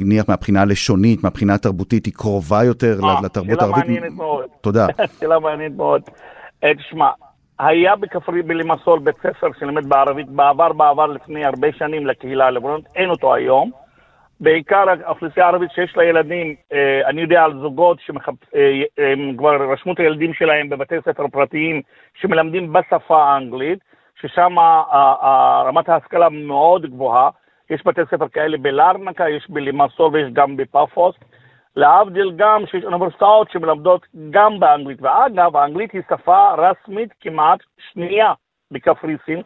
[0.00, 3.84] נניח מהבחינה הלשונית, מהבחינה התרבותית, היא קרובה יותר לתרבות הערבית?
[3.84, 4.46] שאלה מעניינת מאוד.
[4.60, 4.86] תודה.
[5.20, 6.02] שאלה מעניינת מאוד.
[6.78, 7.10] תשמע,
[7.58, 13.10] היה בכפרי בלימסול בית ספר שלמד בערבית בעבר, בעבר לפני הרבה שנים לקהילה הלבנונית, אין
[13.10, 13.85] אותו היום.
[14.40, 18.16] בעיקר האוכלוסייה הערבית שיש לה ילדים, אה, אני יודע על זוגות שהם
[18.98, 21.82] אה, כבר רשמו את הילדים שלהם בבתי ספר פרטיים
[22.14, 23.78] שמלמדים בשפה האנגלית,
[24.20, 24.56] ששם
[25.66, 27.30] רמת ההשכלה מאוד גבוהה.
[27.70, 31.14] יש בתי ספר כאלה בלארנקה, יש בלימסור ויש גם בפאפוס.
[31.76, 35.02] להבדיל גם שיש אוניברסיטאות שמלמדות גם באנגלית.
[35.02, 37.58] ואגב, האנגלית היא שפה רשמית כמעט
[37.92, 38.32] שנייה
[38.70, 39.42] בקפריסין.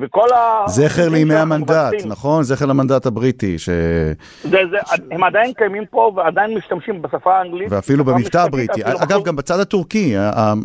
[0.00, 0.64] וכל ה...
[0.68, 2.42] זכר לימי המנדט, נכון?
[2.42, 3.58] זכר למנדט הבריטי.
[3.58, 3.68] ש...
[4.42, 4.76] זה, זה,
[5.10, 7.68] הם עדיין קיימים פה ועדיין משתמשים בשפה האנגלית.
[7.70, 8.80] ואפילו במבטא הבריטי.
[8.84, 10.14] אגב, גם בצד הטורקי,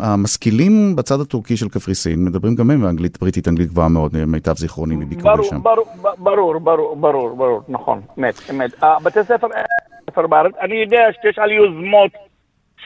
[0.01, 4.95] המשכילים בצד הטורקי של קפריסין מדברים גם הם באנגלית בריטית, אנגלית גבוהה מאוד, מיטב זיכרוני
[4.95, 5.63] מביקורי שם.
[5.63, 5.85] ברור,
[6.17, 8.71] ברור, ברור, ברור, ברור, נכון, אמת, אמת.
[9.03, 12.11] בתי ספר בארץ, אני יודע שיש על יוזמות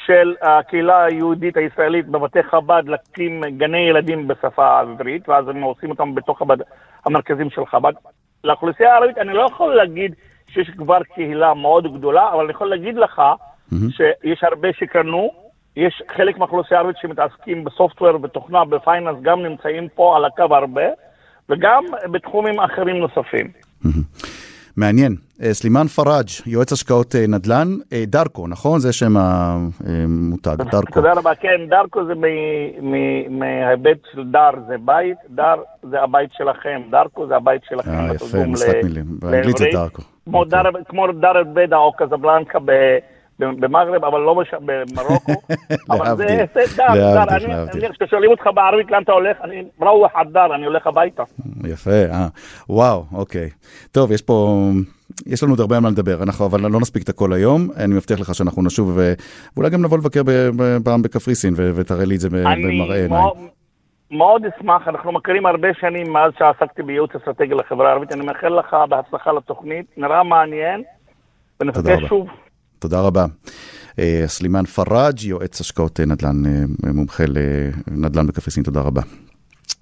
[0.10, 6.16] של הקהילה היהודית הישראלית בבתי חב"ד להקים גני ילדים בשפה העברית, ואז הם עושים אותם
[6.16, 6.58] בתוך הבד...
[7.06, 7.94] המרכזים של חב"ד.
[8.44, 10.16] לאוכלוסייה הערבית אני לא יכול להגיד
[10.48, 13.76] שיש כבר קהילה מאוד גדולה, אבל אני יכול להגיד לך mm-hmm.
[13.98, 15.32] שיש הרבה שקנו,
[15.76, 20.56] יש חלק מהאוכלוסייה הערבית שמתעסקים ב software, בתוכנה, ב finance, גם נמצאים פה על הקו
[20.56, 20.86] הרבה,
[21.50, 23.52] וגם בתחומים אחרים נוספים.
[23.86, 24.39] Mm-hmm.
[24.80, 25.16] מעניין.
[25.44, 28.80] אה, סלימאן פראג', יועץ השקעות אה, נדל"ן, אה, דארקו, נכון?
[28.80, 30.94] זה שם המותג, דארקו.
[30.94, 32.14] תודה רבה, כן, דארקו זה
[33.30, 35.56] מההיבט של דר זה בית, דר
[35.90, 37.92] זה הבית שלכם, דארקו זה הבית שלכם.
[37.92, 40.02] אה, יפה, משחק מילים, באנגלית זה דארקו.
[40.26, 41.22] כמו אוקיי.
[41.22, 42.60] דר אל-בדה או קזבלנקה
[43.40, 44.54] במגרב, אבל לא בש...
[44.62, 45.32] במרוקו.
[45.92, 47.36] אבל זה הישג דר, דר.
[47.36, 51.24] אני, כששואלים אותך בערבית לאן אתה הולך, אני מרוח הדר, אני הולך הביתה.
[51.64, 52.28] יפה, אה,
[52.70, 53.50] וואו, אוקיי.
[53.92, 54.68] טוב, יש פה,
[55.26, 57.96] יש לנו עוד הרבה על מה לדבר, אנחנו אבל לא נספיק את הכל היום, אני
[57.96, 59.14] מבטיח לך שאנחנו נשוב, ו-
[59.56, 60.22] ואולי גם נבוא לבקר
[60.84, 62.54] פעם בקפריסין, ו- ותראה לי את זה במראה
[62.96, 63.10] עיניים.
[64.12, 68.76] מאוד- אשמח, אנחנו מכירים הרבה שנים מאז שעסקתי בייעוץ אסטרטגי לחברה הערבית, אני מאחל לך
[68.90, 70.84] בהצלחה לתוכנית, נראה מעניין,
[71.62, 72.08] ונפגש רבה.
[72.08, 72.28] שוב.
[72.80, 73.26] תודה רבה.
[74.00, 77.24] אה, סלימאן פראג', יועץ השקעות אה, נדל"ן, אה, מומחה
[77.88, 79.02] לנדל"ן בקפריסין, תודה רבה.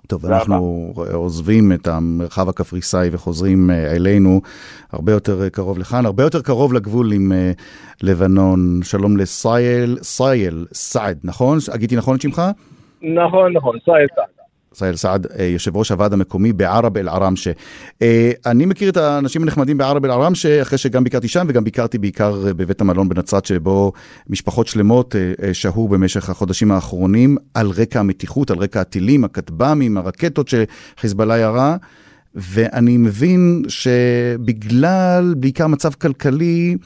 [0.07, 4.41] טוב, אנחנו עוזבים את המרחב הקפריסאי וחוזרים אלינו,
[4.91, 7.31] הרבה יותר קרוב לכאן, הרבה יותר קרוב לגבול עם
[8.01, 8.79] לבנון.
[8.83, 11.57] שלום לסייל, סייל סעד, נכון?
[11.73, 12.41] הגיתי נכון את שמך?
[13.01, 14.36] נכון, נכון, סייד סעד.
[14.77, 17.51] סייל סעד, אה, יושב ראש הוועד המקומי בערב אל-עראמשה.
[18.01, 22.47] אה, אני מכיר את האנשים הנחמדים בערב אל-עראמשה, אחרי שגם ביקרתי שם וגם ביקרתי בעיקר
[22.47, 23.93] אה, בבית המלון בנצרת, שבו
[24.29, 25.15] משפחות שלמות
[25.53, 31.75] שהו במשך החודשים האחרונים על רקע המתיחות, על רקע הטילים, הכטב"מים, הרקטות שחיזבאללה ירה.
[32.35, 36.77] ואני מבין שבגלל בעיקר מצב כלכלי,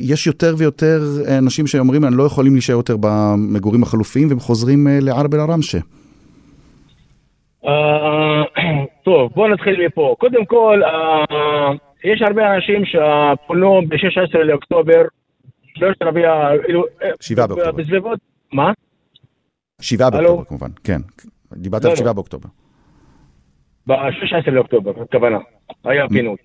[0.00, 5.34] יש יותר ויותר אנשים שאומרים, אני לא יכולים להישאר יותר במגורים החלופיים, והם חוזרים לערב
[5.34, 5.78] אל-עראמשה.
[7.66, 8.42] אה,
[9.04, 10.14] טוב, בואו נתחיל מפה.
[10.18, 11.70] קודם כל, אה,
[12.04, 15.02] יש הרבה אנשים שפונו ב-16 לאוקטובר,
[15.78, 16.30] שלושת רביע,
[16.64, 17.72] כאילו, אה, שבעה באוקטובר.
[17.72, 18.18] בסביבות,
[18.52, 18.72] מה?
[19.80, 20.10] שבעה?
[20.10, 21.00] באוקטובר כמובן, כן.
[21.52, 21.96] דיברת לא, על לא.
[22.00, 22.48] שבעה באוקטובר.
[23.86, 25.38] ב-16 לאוקטובר, הכוונה.
[25.84, 26.36] היה פינוי.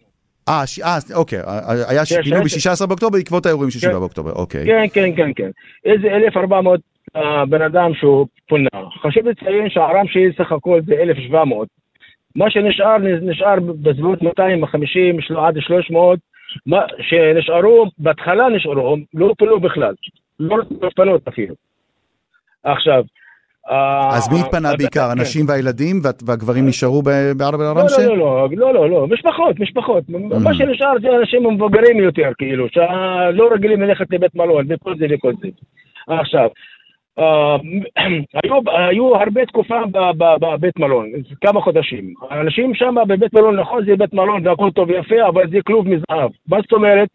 [0.50, 0.80] אה, ש-
[1.16, 1.40] אוקיי,
[1.88, 2.72] היה כן, פינוי כן.
[2.72, 3.88] ב-16 באוקטובר בעקבות האירועים של כן.
[3.88, 4.66] שבעה באוקטובר, אוקיי.
[4.66, 5.50] כן, כן, כן, כן.
[5.86, 6.80] איזה 1,400
[7.16, 8.70] אה, בן אדם שהוא פונה.
[9.02, 11.68] חשוב לציין שהערם שלי סך הכל זה 1,700.
[12.36, 16.20] מה שנשאר, נשאר בסביבות 250 של- עד 300,
[16.66, 19.94] מה שנשארו, בהתחלה נשארו, לא פונו בכלל.
[20.40, 20.58] לא
[20.96, 21.56] פנות אפילו.
[22.64, 23.04] עכשיו,
[24.12, 25.06] אז מי התפנה אה, בעיקר?
[25.14, 25.20] כן.
[25.20, 28.08] הנשים והילדים וה- והגברים נשארו בערב לא, אל-עראמשה?
[28.08, 30.04] לא, לא, לא, לא, לא, משפחות, משפחות.
[30.44, 35.34] מה שנשאר זה אנשים מבוגרים יותר, כאילו, שלא רגילים ללכת לבית מלון, וכל זה וכל
[35.42, 35.48] זה.
[36.08, 36.48] עכשיו,
[38.44, 38.60] היו,
[38.90, 39.76] היו הרבה תקופה
[40.18, 41.12] בבית מלון,
[41.42, 42.14] כמה חודשים.
[42.30, 46.32] האנשים שם בבית מלון, נכון, זה בית מלון והכל טוב ויפה, אבל זה כלוב מזהב.
[46.48, 47.10] מה זאת אומרת?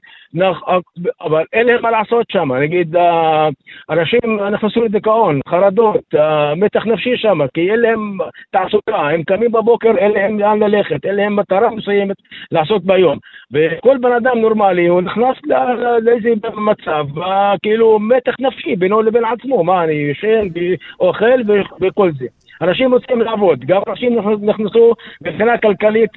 [1.20, 2.53] אבל אין להם מה לעשות שם.
[2.53, 3.49] נגיד, אה,
[3.91, 4.20] אנשים
[4.53, 8.18] נכנסו לדיכאון, חרדות, אה, מתח נפשי שם, כי אין להם
[8.51, 12.16] תעסוקה, הם קמים בבוקר, אין להם לאן ללכת, אין להם מטרה מסוימת
[12.53, 13.18] לעשות ביום.
[13.53, 15.37] וכל בן אדם נורמלי, הוא נכנס
[16.03, 20.49] לאיזה מצב, אה, כאילו מתח נפשי בינו לבין עצמו, מה, אני ישן,
[21.01, 21.41] אוכל
[21.80, 22.26] וכל זה.
[22.62, 26.11] אנשים רוצים לעבוד, גם אנשים נכנס- נכנסו מבחינה כלכלית,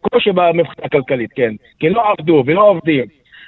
[0.00, 3.04] קושי במבחינה כלכלית, כן, כי לא עבדו ולא עובדים.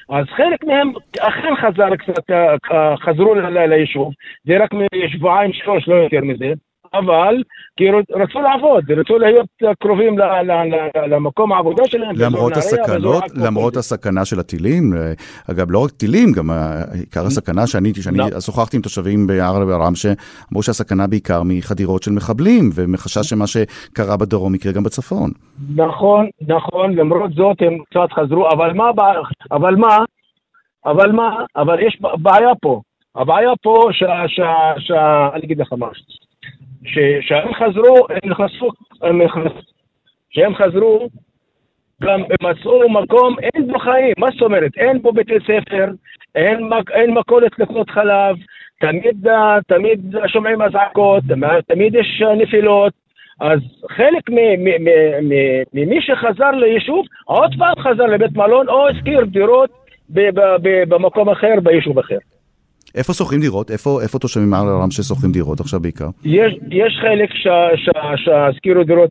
[0.09, 4.13] אז חלק מהם אכן חזר קצת, אה, חזרו ליישוב,
[4.45, 4.71] זה רק
[5.05, 6.53] משבועיים שלוש, לא יותר מזה,
[6.95, 7.43] אבל
[7.77, 9.47] כי רצו לעבוד, רצו להיות
[9.83, 12.15] קרובים ל- ל- ל- למקום העבודה שלהם.
[12.17, 13.77] למרות באזור הסכנות, למרות.
[13.77, 15.13] הסכנה של הטילים, אה,
[15.51, 18.41] אגב, לא רק טילים, גם אה, עיקר הסכנה שאני, שאני לא.
[18.41, 20.13] שוחחתי עם תושבים בערב אל-עראמשה,
[20.53, 25.31] אמרו שהסכנה בעיקר מחדירות של מחבלים, ומחשש שמה שקרה בדרום יקרה גם בצפון.
[25.77, 28.91] נכון, נכון, למרות זאת הם קצת חזרו, אבל מה,
[29.51, 29.99] אבל מה,
[30.87, 32.81] אבל מה, אבל יש בעיה פה.
[33.17, 34.03] הבעיה פה, ש...
[34.27, 34.41] ש...
[34.79, 34.91] ש...
[35.35, 36.05] אני אגיד לך משהו.
[36.85, 38.69] ש- שהם חזרו, הם נכנסו,
[39.03, 39.61] הם נכנסו,
[40.31, 41.09] שהם חזרו,
[42.03, 44.71] גם הם מצאו מקום, אין בו חיים, מה זאת אומרת?
[44.77, 45.87] אין פה בתי ספר,
[46.35, 48.37] אין, אין מכולת לקנות חלב,
[48.81, 49.27] תמיד,
[49.69, 51.23] תמיד שומעים אזעקות,
[51.67, 52.93] תמיד יש נפילות,
[53.41, 53.59] אז
[53.91, 54.31] חלק
[55.75, 59.71] ממי שחזר ליישוב, עוד פעם חזר לבית מלון או השכיר דירות
[60.89, 62.19] במקום אחר, ביישוב אחר.
[62.95, 63.71] איפה שוכרים דירות?
[63.71, 66.09] איפה, איפה תושבים מערב אל-עראמשה שוכרים דירות עכשיו בעיקר?
[66.25, 67.29] יש, יש חלק
[68.25, 69.11] שהשכירו דירות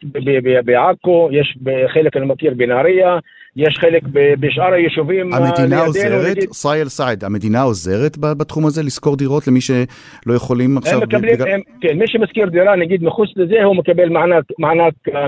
[0.65, 1.57] בעכו, יש
[1.93, 3.17] חלק אני מכיר בנהריה,
[3.55, 6.37] יש חלק ב- בשאר היישובים המדינה עוזרת.
[6.51, 10.97] סייל סעד, המדינה עוזרת בתחום הזה לשכור דירות למי שלא יכולים עכשיו...
[10.97, 14.93] הם מקבלים, בגלל- הם, כן, מי שמשכיר דירה, נגיד מחוץ לזה, הוא מקבל מענק, מענק
[15.15, 15.25] אה,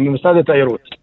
[0.00, 0.97] ממשרד התיירות.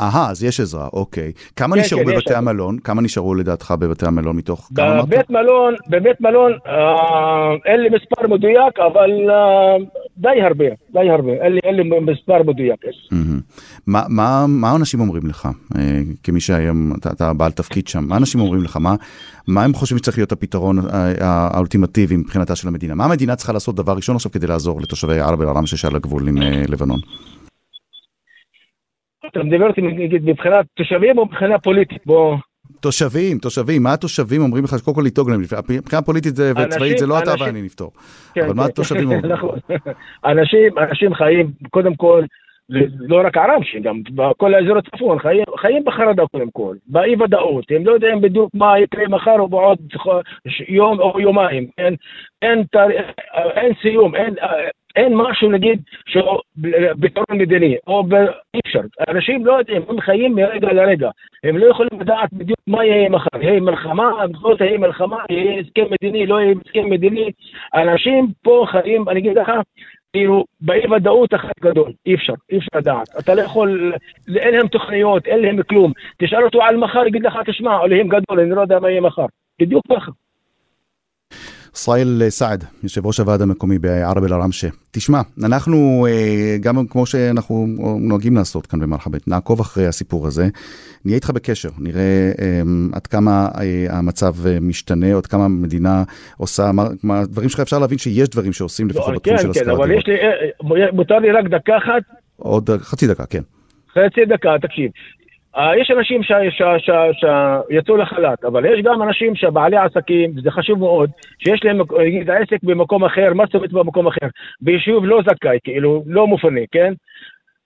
[0.00, 1.32] אהה, אז יש עזרה, אוקיי.
[1.56, 2.38] כמה כן, נשארו כן, יש בבתי עזרה.
[2.38, 2.78] המלון?
[2.78, 4.70] כמה נשארו לדעתך בבתי המלון מתוך...
[4.76, 5.04] כמה אמרת?
[5.04, 9.76] בבית מלון, בבית מלון, אה, אין לי מספר מדויק, אבל אה,
[10.18, 12.80] די הרבה, די הרבה, אין לי, אין לי מספר מדויק.
[13.10, 13.40] מהמם.
[13.86, 18.16] מה, מה, מה האנשים אומרים לך, אה, כמי שהיום, אתה, אתה בעל תפקיד שם, מה
[18.16, 18.76] אנשים אומרים לך?
[18.76, 18.94] מה,
[19.46, 22.94] מה הם חושבים שצריך להיות הפתרון אה, האולטימטיבי מבחינתה של המדינה?
[22.94, 26.42] מה המדינה צריכה לעשות דבר ראשון עכשיו כדי לעזור לתושבי ערב אל-עראמשה שעל הגבול עם
[26.42, 27.00] אה, לבנון?
[29.30, 32.06] אתה מדבר איתי נגיד מבחינת תושבים או מבחינה פוליטית?
[32.06, 32.36] בוא,
[32.80, 34.74] תושבים, תושבים, מה התושבים אומרים לך?
[34.84, 37.90] קודם כל לדאוג להם, מבחינה פוליטית וצבאית זה לא אתה ואני נפתור.
[38.34, 39.32] כן, אבל מה כן, התושבים אומרים?
[39.32, 39.58] נכון.
[40.24, 42.22] אנשים, אנשים חיים, קודם כל,
[43.08, 47.86] לא רק ערב, שגם בכל האזור הצפון, חיים, חיים בחרדה קודם כל, באי ודאות, הם
[47.86, 49.78] לא יודעים בדיוק מה יקרה מחר או בעוד
[50.68, 51.94] יום או יומיים, אין,
[52.42, 54.34] אין סיום, אין,
[54.96, 56.40] אין משהו נגיד שהוא
[57.00, 58.14] פתרון מדיני, או ב...
[58.54, 61.10] אי אפשר, אנשים לא יודעים, הם חיים מרגע לרגע,
[61.44, 65.60] הם לא יכולים לדעת בדיוק מה יהיה מחר, יהיה מלחמה, בכל זאת יהיה מלחמה, יהיה
[65.60, 67.30] הסכם מדיני, לא יהיה הסכם מדיני,
[67.74, 69.50] אנשים פה חיים, אני אגיד לך,
[70.12, 73.08] כאילו, באי ודאות אחת גדול, אי אפשר, אי אפשר לדעת.
[73.18, 73.92] אתה לא יכול,
[74.36, 75.92] אין להם תוכניות, אין להם כלום.
[76.18, 79.26] תשאל אותו על מחר, יגיד לך, תשמע, אלוהים גדול, אני לא יודע מה יהיה מחר.
[79.60, 80.10] בדיוק ככה.
[81.76, 84.68] ישראל סעד, יושב ראש הוועד המקומי בערב אל-עראמשה.
[84.92, 87.66] תשמע, אנחנו, אה, גם כמו שאנחנו
[88.00, 90.48] נוהגים לעשות כאן במרחבת, נעקוב אחרי הסיפור הזה,
[91.04, 96.02] נהיה איתך בקשר, נראה אמ, עד כמה אה, המצב אה, משתנה, עד כמה המדינה
[96.36, 96.70] עושה,
[97.24, 99.90] דברים שלך אפשר להבין שיש דברים שעושים לפחות לא, בתחום כן, של כן, השכלת אבל
[99.90, 100.14] יש לי,
[100.92, 102.02] מותר לי רק דקה אחת?
[102.36, 103.42] עוד חצי דקה, כן.
[103.92, 104.90] חצי דקה, תקשיב.
[105.56, 111.64] אה, יש אנשים שיצאו לחל"ת, אבל יש גם אנשים שבעלי עסקים, וזה חשוב מאוד, שיש
[111.64, 111.80] להם,
[112.28, 114.26] העסק במקום אחר, מה זאת אומרת במקום אחר?
[114.60, 116.92] ביישוב לא זכאי, כאילו, לא מופנה, כן?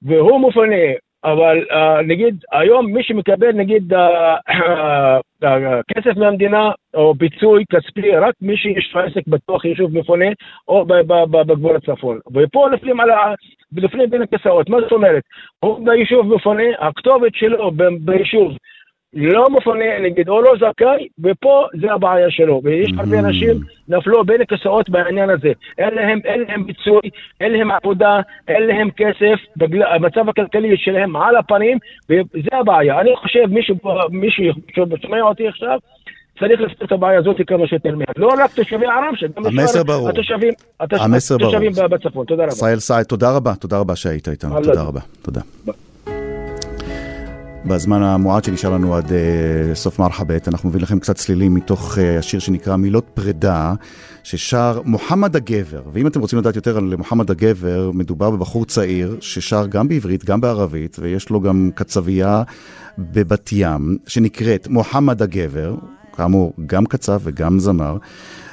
[0.03, 0.76] והוא מופנה,
[1.25, 3.97] אבל uh, נגיד היום מי שמקבל נגיד uh,
[5.43, 5.47] uh,
[5.95, 10.27] כסף מהמדינה או פיצוי כספי רק מי שיש לו עסק בתוך יישוב מפונה
[10.68, 10.85] או
[11.31, 12.18] בגבול הצפון.
[12.35, 13.35] ופה נופלים על ה...
[13.73, 15.23] נופלים בין הכיסאות, מה זאת אומרת?
[15.61, 18.53] הוא ביישוב מפונה, הכתובת שלו ביישוב
[19.14, 22.61] לא מפונה, נגיד, או לא זכאי, ופה זה הבעיה שלו.
[22.64, 23.18] ויש הרבה mm.
[23.18, 25.52] אנשים נפלו בין הכיסאות בעניין הזה.
[25.78, 31.16] אין להם, אין להם ביצוי, אין להם עבודה, אין להם כסף, בגלל המצב הכלכלי שלהם
[31.16, 31.78] על הפנים,
[32.11, 33.00] וזה הבעיה.
[33.00, 33.46] אני חושב,
[34.11, 35.78] מישהו ששומע אותי עכשיו,
[36.40, 38.06] צריך לפתור את הבעיה הזאת כמה שיותר מהר.
[38.16, 40.08] לא רק תושבי ערם, שגם המסר ברור.
[40.08, 41.88] התושבים, המסר התושבים ברור.
[41.88, 42.26] בצפון.
[42.26, 42.52] תודה רבה.
[42.52, 43.54] ישראל סעד, תודה רבה.
[43.54, 44.62] תודה רבה שהיית איתנו.
[44.62, 45.00] תודה רבה.
[45.22, 45.40] תודה.
[47.64, 49.11] בזמן המועט שנשאר לנו עד uh,
[49.74, 53.74] סוף מרחבת, אנחנו מביאים לכם קצת צלילים מתוך uh, השיר שנקרא מילות פרידה,
[54.22, 55.82] ששר מוחמד הגבר.
[55.92, 60.40] ואם אתם רוצים לדעת יותר על מוחמד הגבר, מדובר בבחור צעיר ששר גם בעברית, גם
[60.40, 62.42] בערבית, ויש לו גם קצבייה
[62.98, 65.74] בבת ים, שנקראת מוחמד הגבר,
[66.16, 67.96] כאמור, גם קצב וגם זמר.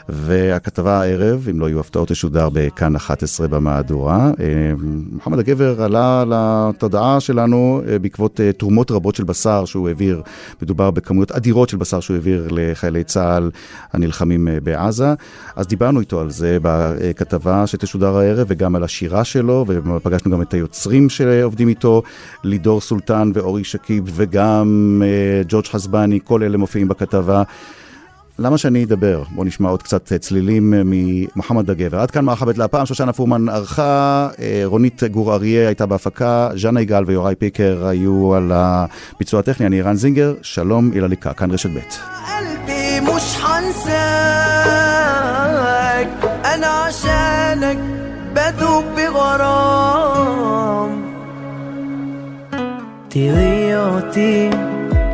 [0.09, 4.31] והכתבה הערב, אם לא יהיו הפתעות, תשודר בכאן 11 במהדורה.
[4.39, 4.73] אה,
[5.11, 10.21] מוחמד הגבר עלה לתודעה שלנו אה, בעקבות אה, תרומות רבות של בשר שהוא העביר,
[10.61, 13.51] מדובר בכמויות אדירות של בשר שהוא העביר לחיילי צה"ל
[13.93, 15.13] הנלחמים בעזה.
[15.55, 20.53] אז דיברנו איתו על זה בכתבה שתשודר הערב, וגם על השירה שלו, ופגשנו גם את
[20.53, 22.01] היוצרים שעובדים איתו,
[22.43, 25.01] לידור סולטן ואורי שקיב, וגם
[25.47, 27.43] ג'ורג' חסבני, כל אלה מופיעים בכתבה.
[28.39, 29.23] למה שאני אדבר?
[29.31, 31.99] בואו נשמע עוד קצת צלילים ממוחמד הגבר.
[31.99, 37.03] עד כאן מערכת להפעם, שושנה פורמן ערכה, אה, רונית גור אריה הייתה בהפקה, ז'אנה יגאל
[37.07, 41.79] ויוראי פיקר היו על הביצוע הטכני, אני רן זינגר, שלום אילליקה, כאן רשת ב'.
[53.09, 54.49] תראי אותי,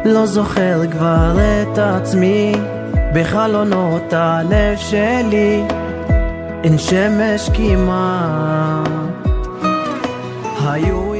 [0.05, 2.53] לא זוכר כבר את עצמי
[3.14, 5.64] בחלונות הלב שלי
[6.64, 8.89] אין שמש כמעט.
[10.66, 11.12] היו